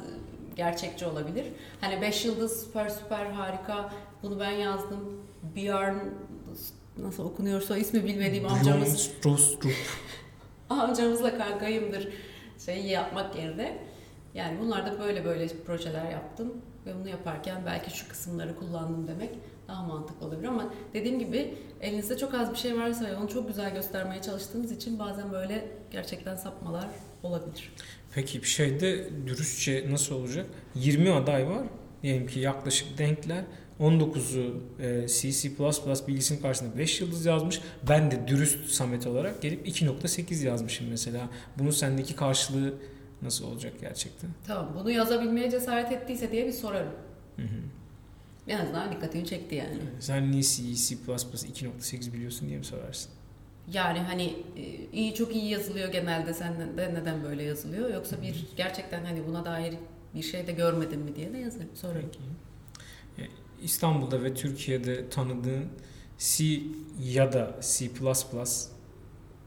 gerçekçi 0.57 1.07
olabilir. 1.07 1.47
Hani 1.81 2.03
5 2.03 2.25
yıldız 2.25 2.63
süper 2.65 2.89
süper 2.89 3.27
harika 3.27 3.93
bunu 4.23 4.41
ben 4.41 4.51
yazdım. 4.51 5.23
Björn 5.57 5.97
nasıl 6.97 7.25
okunuyorsa 7.25 7.77
ismi 7.77 8.05
bilmediğim 8.05 8.47
amcamız. 8.47 9.11
Rostrup. 9.25 9.73
amcamızla 10.81 11.39
kankayımdır 11.39 12.09
şeyi 12.65 12.87
yapmak 12.87 13.37
yerine. 13.37 13.79
Yani 14.35 14.59
bunlar 14.61 14.87
da 14.87 14.99
böyle 14.99 15.25
böyle 15.25 15.47
projeler 15.67 16.11
yaptım 16.11 16.53
ve 16.87 16.95
bunu 16.95 17.09
yaparken 17.09 17.63
belki 17.67 17.99
şu 17.99 18.09
kısımları 18.09 18.57
kullandım 18.57 19.07
demek 19.09 19.31
daha 19.69 19.83
mantıklı 19.83 20.27
olabilir 20.27 20.49
ama 20.49 20.75
dediğim 20.95 21.19
gibi 21.19 21.55
elinizde 21.81 22.17
çok 22.17 22.35
az 22.35 22.53
bir 22.53 22.59
şey 22.59 22.79
varsa 22.79 23.05
ve 23.05 23.17
onu 23.17 23.29
çok 23.29 23.49
güzel 23.49 23.75
göstermeye 23.75 24.23
çalıştığınız 24.23 24.73
için 24.73 24.99
bazen 24.99 25.33
böyle 25.33 25.69
gerçekten 25.91 26.37
sapmalar 26.37 26.87
olabilir. 27.23 27.73
Peki 28.15 28.43
bir 28.43 28.47
şeyde 28.47 29.11
dürüstçe 29.27 29.87
nasıl 29.91 30.15
olacak? 30.15 30.47
20 30.75 31.13
aday 31.13 31.49
var. 31.49 31.67
Diyelim 32.03 32.27
ki 32.27 32.41
yaklaşık 32.41 32.99
denkler. 32.99 33.45
19'u 33.81 34.63
e, 34.83 35.09
CC++ 35.09 35.51
bilgisinin 36.09 36.43
karşısında 36.43 36.79
5 36.79 37.01
yıldız 37.01 37.27
yazmış. 37.27 37.61
Ben 37.89 38.11
de 38.11 38.29
dürüst 38.29 38.67
Samet 38.67 39.07
olarak 39.07 39.43
gelip 39.43 39.69
2.8 39.69 40.47
yazmışım 40.47 40.87
mesela. 40.91 41.29
Bunun 41.59 41.71
sendeki 41.71 42.17
karşılığı 42.17 42.75
nasıl 43.23 43.45
olacak 43.45 43.73
gerçekten? 43.81 44.31
Tamam 44.47 44.73
bunu 44.81 44.91
yazabilmeye 44.91 45.51
cesaret 45.51 45.93
ettiyse 45.93 46.33
diye 46.33 46.47
bir 46.47 46.53
sorarım. 46.53 46.93
Hı 47.37 47.43
hı. 47.43 47.61
En 48.49 48.59
azından 48.59 48.93
dikkatini 48.93 49.27
çekti 49.27 49.55
yani. 49.55 49.79
Sen 50.01 50.31
niye 50.31 50.43
C, 50.43 50.75
C++ 50.75 50.95
2.8 50.95 52.13
biliyorsun 52.13 52.49
diye 52.49 52.59
mi 52.59 52.65
sorarsın? 52.65 53.11
Yani 53.73 53.99
hani 53.99 54.35
e, 54.57 54.63
iyi 54.93 55.15
çok 55.15 55.35
iyi 55.35 55.49
yazılıyor 55.51 55.93
genelde 55.93 56.35
sen 56.35 56.55
de 56.77 56.95
neden 56.95 57.25
böyle 57.25 57.43
yazılıyor 57.43 57.95
yoksa 57.95 58.23
bir 58.23 58.47
gerçekten 58.57 59.05
hani 59.05 59.27
buna 59.27 59.45
dair 59.45 59.75
bir 60.15 60.23
şey 60.23 60.47
de 60.47 60.53
görmedim 60.53 61.01
mi 61.01 61.17
diye 61.17 61.33
de 61.33 61.39
yazarım 61.39 61.69
sorarım. 61.75 62.03
Peki. 62.03 62.50
İstanbul'da 63.63 64.23
ve 64.23 64.35
Türkiye'de 64.35 65.09
tanıdığın 65.09 65.65
C 66.19 66.61
ya 67.01 67.33
da 67.33 67.61
C++ 67.63 67.91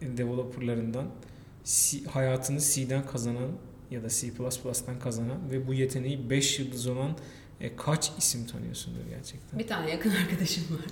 developerlarından 0.01 1.05
C, 1.63 2.03
hayatını 2.03 2.59
C'den 2.59 3.05
kazanan 3.05 3.49
ya 3.91 4.03
da 4.03 4.09
C++'dan 4.09 4.99
kazanan 4.99 5.51
ve 5.51 5.67
bu 5.67 5.73
yeteneği 5.73 6.29
5 6.29 6.59
yıldız 6.59 6.87
olan 6.87 7.17
e, 7.61 7.75
kaç 7.75 8.11
isim 8.17 8.45
tanıyorsundur 8.47 9.05
gerçekten? 9.09 9.59
Bir 9.59 9.67
tane 9.67 9.91
yakın 9.91 10.09
arkadaşım 10.11 10.63
var. 10.71 10.85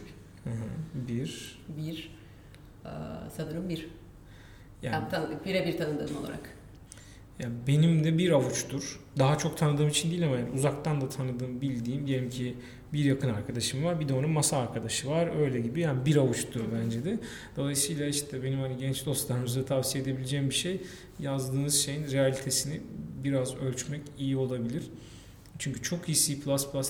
Bir. 0.93 1.59
Bir. 1.77 2.15
Ee, 2.85 2.89
sanırım 3.37 3.69
bir. 3.69 3.89
Yani, 4.83 4.93
Yani 4.95 5.09
tanıdık, 5.09 5.45
birebir 5.45 5.77
tanıdığım 5.77 6.17
olarak. 6.17 6.49
yani 7.39 7.53
benim 7.67 8.03
de 8.03 8.17
bir 8.17 8.31
avuçtur. 8.31 8.99
Daha 9.19 9.37
çok 9.37 9.57
tanıdığım 9.57 9.87
için 9.87 10.11
değil 10.11 10.25
ama 10.25 10.35
yani 10.37 10.49
uzaktan 10.51 11.01
da 11.01 11.09
tanıdığım, 11.09 11.61
bildiğim 11.61 12.07
diyelim 12.07 12.29
ki 12.29 12.57
bir 12.93 13.05
yakın 13.05 13.29
arkadaşım 13.29 13.83
var. 13.83 13.99
Bir 13.99 14.07
de 14.07 14.13
onun 14.13 14.29
masa 14.29 14.57
arkadaşı 14.57 15.09
var. 15.09 15.41
Öyle 15.41 15.59
gibi 15.59 15.81
yani 15.81 16.05
bir 16.05 16.15
avuçtur 16.15 16.61
bence 16.75 17.05
de. 17.05 17.19
Dolayısıyla 17.57 18.05
işte 18.05 18.43
benim 18.43 18.59
hani 18.59 18.77
genç 18.77 19.05
dostlarımıza 19.05 19.65
tavsiye 19.65 20.03
edebileceğim 20.03 20.49
bir 20.49 20.55
şey 20.55 20.81
yazdığınız 21.19 21.75
şeyin 21.75 22.11
realitesini 22.11 22.81
biraz 23.23 23.55
ölçmek 23.55 24.01
iyi 24.17 24.37
olabilir. 24.37 24.83
Çünkü 25.59 25.81
çok 25.81 26.09
iyi 26.09 26.15
C++ 26.15 26.37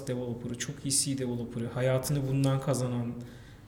developer'ı, 0.07 0.57
çok 0.57 0.85
iyi 0.85 0.91
C 0.91 1.17
developer'ı, 1.17 1.67
hayatını 1.67 2.27
bundan 2.27 2.61
kazanan 2.61 3.13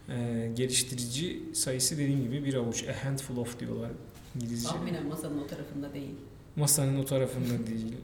e, 0.09 0.51
geliştirici 0.55 1.43
sayısı 1.53 1.97
dediğim 1.97 2.23
gibi 2.23 2.45
bir 2.45 2.53
avuç. 2.53 2.83
A 2.83 3.05
handful 3.05 3.37
of 3.37 3.59
diyorlar 3.59 3.91
İngilizce. 4.35 4.69
Tahminen 4.69 5.07
masanın 5.07 5.43
o 5.43 5.47
tarafında 5.47 5.93
değil. 5.93 6.15
Masanın 6.55 6.99
o 6.99 7.05
tarafında 7.05 7.67
değil. 7.67 7.95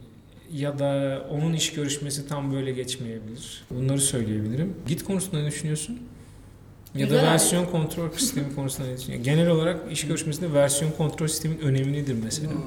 Ya 0.53 0.79
da 0.79 1.21
onun 1.31 1.53
iş 1.53 1.73
görüşmesi 1.73 2.27
tam 2.27 2.53
böyle 2.53 2.71
geçmeyebilir. 2.71 3.63
Bunları 3.71 4.01
söyleyebilirim. 4.01 4.73
Git 4.87 5.03
konusunda 5.03 5.41
ne 5.41 5.47
düşünüyorsun? 5.47 5.99
Ya 6.95 7.05
Güzel 7.05 7.17
da 7.17 7.21
abi. 7.21 7.27
versiyon 7.31 7.65
kontrol 7.65 8.11
sistemi 8.11 8.55
konusunda 8.55 8.87
ne 8.87 8.97
düşünüyorsun? 8.97 9.23
Genel 9.25 9.49
olarak 9.49 9.91
iş 9.91 10.07
görüşmesinde 10.07 10.53
versiyon 10.53 10.91
kontrol 10.91 11.27
sistemin 11.27 11.57
önemi 11.59 11.93
nedir 11.93 12.15
mesela? 12.23 12.51
Hmm, 12.51 12.59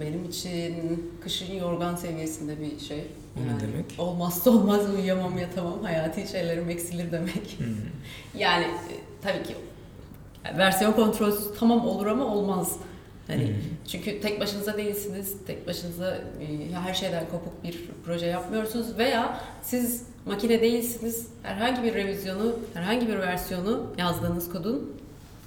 Benim 0.00 0.24
için 0.24 0.74
kışın 1.22 1.52
yorgan 1.54 1.96
seviyesinde 1.96 2.56
bir 2.60 2.80
şey. 2.86 3.04
O 3.36 3.40
ne 3.46 3.60
demek? 3.60 3.84
Olmazsa 3.98 4.50
olmaz 4.50 4.80
uyuyamam 4.94 5.38
yatamam 5.38 5.82
hayati 5.82 6.28
şeylerim 6.28 6.70
eksilir 6.70 7.12
demek. 7.12 7.58
Yani 8.38 8.64
e, 8.64 8.94
tabii 9.22 9.42
ki 9.42 9.54
versiyon 10.58 10.92
kontrolsüz 10.92 11.44
tamam 11.58 11.86
olur 11.88 12.06
ama 12.06 12.24
olmaz. 12.34 12.76
Hani 13.26 13.46
Hmm. 13.46 13.54
çünkü 13.88 14.20
tek 14.20 14.40
başınıza 14.40 14.76
değilsiniz. 14.76 15.34
Tek 15.46 15.66
başınıza 15.66 16.14
e, 16.14 16.72
her 16.72 16.94
şeyden 16.94 17.24
kopuk 17.30 17.64
bir 17.64 17.84
proje 18.04 18.26
yapmıyorsunuz 18.26 18.98
veya 18.98 19.40
siz 19.62 20.02
makine 20.26 20.60
değilsiniz. 20.60 21.26
Herhangi 21.42 21.82
bir 21.82 21.94
revizyonu, 21.94 22.56
herhangi 22.74 23.08
bir 23.08 23.18
versiyonu 23.18 23.86
yazdığınız 23.98 24.52
kodun 24.52 24.96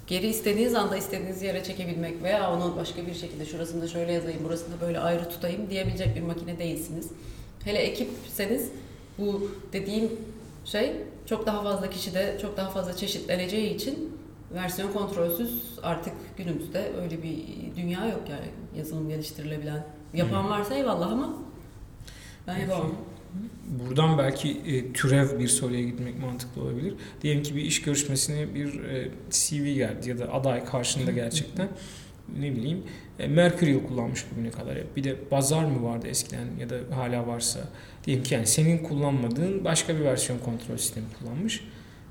geri 0.06 0.26
istediğiniz 0.26 0.74
anda 0.74 0.96
istediğiniz 0.96 1.42
yere 1.42 1.64
çekebilmek 1.64 2.22
veya 2.22 2.52
onu 2.52 2.76
başka 2.76 3.06
bir 3.06 3.14
şekilde 3.14 3.46
şurasında 3.46 3.88
şöyle 3.88 4.12
yazayım, 4.12 4.44
burasında 4.44 4.80
böyle 4.80 4.98
ayrı 5.00 5.28
tutayım 5.28 5.70
diyebilecek 5.70 6.16
bir 6.16 6.20
makine 6.22 6.58
değilsiniz. 6.58 7.08
Hele 7.64 7.78
ekipseniz 7.78 8.68
bu 9.18 9.50
dediğim 9.72 10.10
şey 10.64 10.92
çok 11.26 11.46
daha 11.46 11.62
fazla 11.62 11.90
kişide 11.90 12.38
çok 12.42 12.56
daha 12.56 12.70
fazla 12.70 12.96
çeşitleneceği 12.96 13.74
için 13.74 14.17
versiyon 14.54 14.92
kontrolsüz 14.92 15.62
artık 15.82 16.12
günümüzde 16.36 16.92
öyle 17.02 17.22
bir 17.22 17.36
dünya 17.76 18.06
yok 18.06 18.22
yani 18.30 18.46
yazılım 18.78 19.08
geliştirilebilen. 19.08 19.84
Yapan 20.14 20.42
Hmm. 20.42 20.50
varsa 20.50 20.74
eyvallah 20.74 21.12
ama 21.12 21.34
ben 22.46 22.56
Peki. 22.56 22.70
yapamam. 22.70 22.92
Buradan 23.88 24.18
belki 24.18 24.50
e, 24.66 24.92
türev 24.92 25.38
bir 25.38 25.48
soruya 25.48 25.82
gitmek 25.82 26.18
mantıklı 26.18 26.62
olabilir. 26.62 26.94
Diyelim 27.22 27.42
ki 27.42 27.56
bir 27.56 27.62
iş 27.62 27.82
görüşmesine 27.82 28.54
bir 28.54 28.84
e, 28.84 29.10
CV 29.30 29.74
geldi 29.74 30.08
ya 30.08 30.18
da 30.18 30.32
aday 30.32 30.64
karşında 30.64 31.12
gerçekten 31.12 31.68
ne 32.40 32.52
bileyim 32.56 32.82
e, 33.18 33.26
Mercurial 33.28 33.86
kullanmış 33.88 34.24
bugüne 34.32 34.50
kadar. 34.50 34.76
hep. 34.76 34.96
Bir 34.96 35.04
de 35.04 35.16
Bazar 35.30 35.64
mı 35.64 35.82
vardı 35.84 36.06
eskiden 36.08 36.46
ya 36.60 36.70
da 36.70 36.76
hala 36.96 37.26
varsa. 37.26 37.60
Diyelim 38.04 38.24
ki 38.24 38.34
yani 38.34 38.46
senin 38.46 38.78
kullanmadığın 38.78 39.64
başka 39.64 39.94
bir 39.96 40.00
versiyon 40.04 40.38
kontrol 40.38 40.76
sistemi 40.76 41.06
kullanmış. 41.18 41.64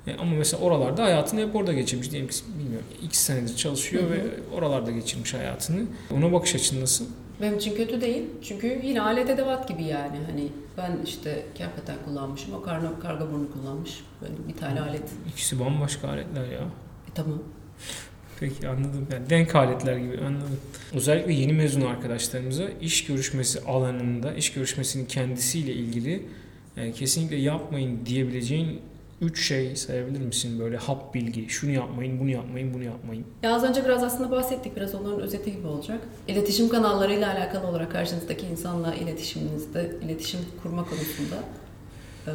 E, 0.07 0.15
ama 0.19 0.35
mesela 0.35 0.63
oralarda 0.63 1.03
hayatını 1.03 1.41
hep 1.41 1.55
orada 1.55 1.73
geçirmiş. 1.73 2.11
Diyelim 2.11 2.29
ki 2.29 2.35
bilmiyorum 2.59 2.87
X 3.03 3.19
senedir 3.19 3.55
çalışıyor 3.55 4.03
Hı 4.03 4.07
hı. 4.07 4.11
ve 4.11 4.21
oralarda 4.55 4.91
geçirmiş 4.91 5.33
hayatını. 5.33 5.85
Ona 6.13 6.33
bakış 6.33 6.55
açın 6.55 6.81
nasıl? 6.81 7.05
Benim 7.41 7.57
için 7.57 7.75
kötü 7.75 8.01
değil. 8.01 8.23
Çünkü 8.43 8.81
yine 8.83 9.01
alet 9.01 9.29
edevat 9.29 9.67
gibi 9.67 9.83
yani. 9.83 10.17
Hani 10.31 10.47
ben 10.77 10.99
işte 11.05 11.45
hakikaten 11.59 11.95
kullanmışım. 12.05 12.53
O 12.53 12.61
karga, 12.61 12.99
karga 12.99 13.31
burnu 13.31 13.51
kullanmış. 13.51 14.03
Böyle 14.21 14.33
bir 14.47 14.59
tane 14.59 14.81
alet. 14.81 15.09
İkisi 15.29 15.59
bambaşka 15.59 16.07
aletler 16.07 16.45
ya. 16.45 16.59
E, 16.59 17.09
tamam. 17.15 17.39
Peki 18.39 18.67
anladım. 18.67 19.07
Yani 19.13 19.29
denk 19.29 19.55
aletler 19.55 19.97
gibi 19.97 20.17
anladım. 20.17 20.59
Özellikle 20.93 21.33
yeni 21.33 21.53
mezun 21.53 21.81
arkadaşlarımıza 21.81 22.63
iş 22.81 23.05
görüşmesi 23.05 23.61
alanında, 23.61 24.33
iş 24.33 24.53
görüşmesinin 24.53 25.05
kendisiyle 25.05 25.73
ilgili 25.73 26.25
e, 26.77 26.91
kesinlikle 26.91 27.35
yapmayın 27.35 28.05
diyebileceğin 28.05 28.81
üç 29.21 29.47
şey 29.47 29.75
sayabilir 29.75 30.21
misin? 30.21 30.59
Böyle 30.59 30.77
hap 30.77 31.13
bilgi. 31.13 31.49
Şunu 31.49 31.71
yapmayın, 31.71 32.19
bunu 32.19 32.29
yapmayın, 32.29 32.73
bunu 32.73 32.83
yapmayın. 32.83 33.25
Ya 33.43 33.55
az 33.55 33.63
önce 33.63 33.85
biraz 33.85 34.03
aslında 34.03 34.31
bahsettik. 34.31 34.75
Biraz 34.75 34.95
onların 34.95 35.19
özeti 35.19 35.51
gibi 35.51 35.67
olacak. 35.67 35.99
İletişim 36.27 36.69
kanallarıyla 36.69 37.33
alakalı 37.33 37.67
olarak 37.67 37.91
karşınızdaki 37.91 38.45
insanla 38.45 38.95
iletişiminizde, 38.95 39.91
iletişim 40.05 40.39
kurma 40.63 40.83
konusunda 40.83 41.35
e, 42.27 42.31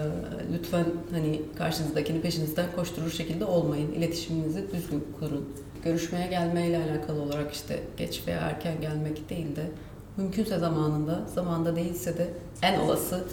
lütfen 0.54 0.84
hani 1.10 1.42
karşınızdakini 1.58 2.20
peşinizden 2.20 2.66
koşturur 2.76 3.10
şekilde 3.10 3.44
olmayın. 3.44 3.92
İletişiminizi 3.92 4.72
düzgün 4.72 5.04
kurun. 5.20 5.48
Görüşmeye 5.84 6.26
gelmeyle 6.26 6.78
alakalı 6.78 7.22
olarak 7.22 7.52
işte 7.52 7.80
geç 7.96 8.22
veya 8.26 8.40
erken 8.40 8.80
gelmek 8.80 9.30
değil 9.30 9.56
de 9.56 9.70
mümkünse 10.16 10.58
zamanında, 10.58 11.22
zamanda 11.34 11.76
değilse 11.76 12.18
de 12.18 12.28
en 12.62 12.80
olası 12.80 13.24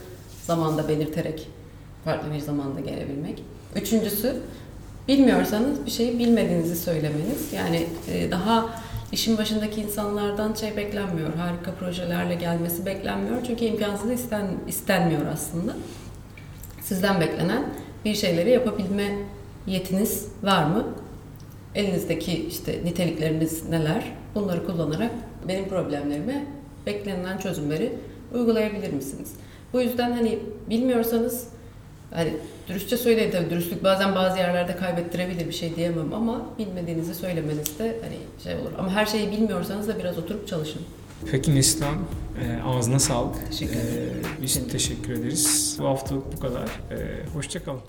zamanda 0.46 0.88
belirterek 0.88 1.48
farklı 2.06 2.34
bir 2.34 2.40
zamanda 2.40 2.80
gelebilmek. 2.80 3.44
Üçüncüsü 3.76 4.36
bilmiyorsanız 5.08 5.86
bir 5.86 5.92
şeyi 5.92 6.20
bilmediğinizi 6.20 6.76
söylemeniz. 6.76 7.54
Yani 7.54 7.88
e, 8.14 8.32
daha 8.32 8.70
işin 9.12 9.38
başındaki 9.38 9.82
insanlardan 9.82 10.54
şey 10.54 10.78
beklenmiyor. 10.78 11.34
Harika 11.34 11.72
projelerle 11.72 12.36
gelmesi 12.36 12.86
beklenmiyor. 12.86 13.38
Çünkü 13.48 13.66
imkansız 13.66 14.12
isten, 14.12 14.48
istenmiyor 14.68 15.26
aslında. 15.34 15.74
Sizden 16.82 17.22
beklenen 17.22 17.64
bir 18.06 18.16
şeyleri 18.16 18.50
yapabilme 18.50 19.18
yetiniz 19.68 20.28
var 20.44 20.64
mı? 20.64 20.88
Elinizdeki 21.76 22.48
işte 22.48 22.80
nitelikleriniz 22.84 23.70
neler? 23.70 24.04
Bunları 24.36 24.66
kullanarak 24.66 25.12
benim 25.48 25.70
problemlerime 25.70 26.46
beklenilen 26.86 27.38
çözümleri 27.38 27.94
uygulayabilir 28.34 28.94
misiniz? 28.94 29.34
Bu 29.74 29.82
yüzden 29.82 30.12
hani 30.12 30.40
bilmiyorsanız 30.70 31.48
hani 32.14 32.34
dürüstçe 32.68 32.98
söyleyin 32.98 33.32
tabii 33.32 33.50
dürüstlük 33.50 33.84
bazen 33.84 34.16
bazı 34.16 34.38
yerlerde 34.38 34.76
kaybettirebilir 34.76 35.48
bir 35.48 35.54
şey 35.54 35.76
diyemem 35.76 36.14
ama 36.14 36.46
bilmediğinizi 36.60 37.16
söylemeniz 37.16 37.80
de 37.80 38.00
hani 38.02 38.18
şey 38.44 38.56
olur. 38.56 38.72
Ama 38.80 38.92
her 38.92 39.06
şeyi 39.06 39.32
bilmiyorsanız 39.32 39.88
da 39.88 40.00
biraz 40.00 40.18
oturup 40.18 40.48
çalışın. 40.48 40.82
Peki 41.32 41.56
Neslihan, 41.56 41.98
e, 42.42 42.62
ağzına 42.64 43.00
sağlık. 43.00 43.36
Teşekkür 43.52 43.74
ederim. 43.74 44.24
E, 44.40 44.42
biz 44.42 44.68
teşekkür 44.68 45.14
ederiz. 45.14 45.78
Bu 45.80 45.86
haftalık 45.86 46.38
bu 46.38 46.40
kadar. 46.40 46.64
E, 46.64 47.26
hoşça 47.34 47.64
kalın. 47.64 47.82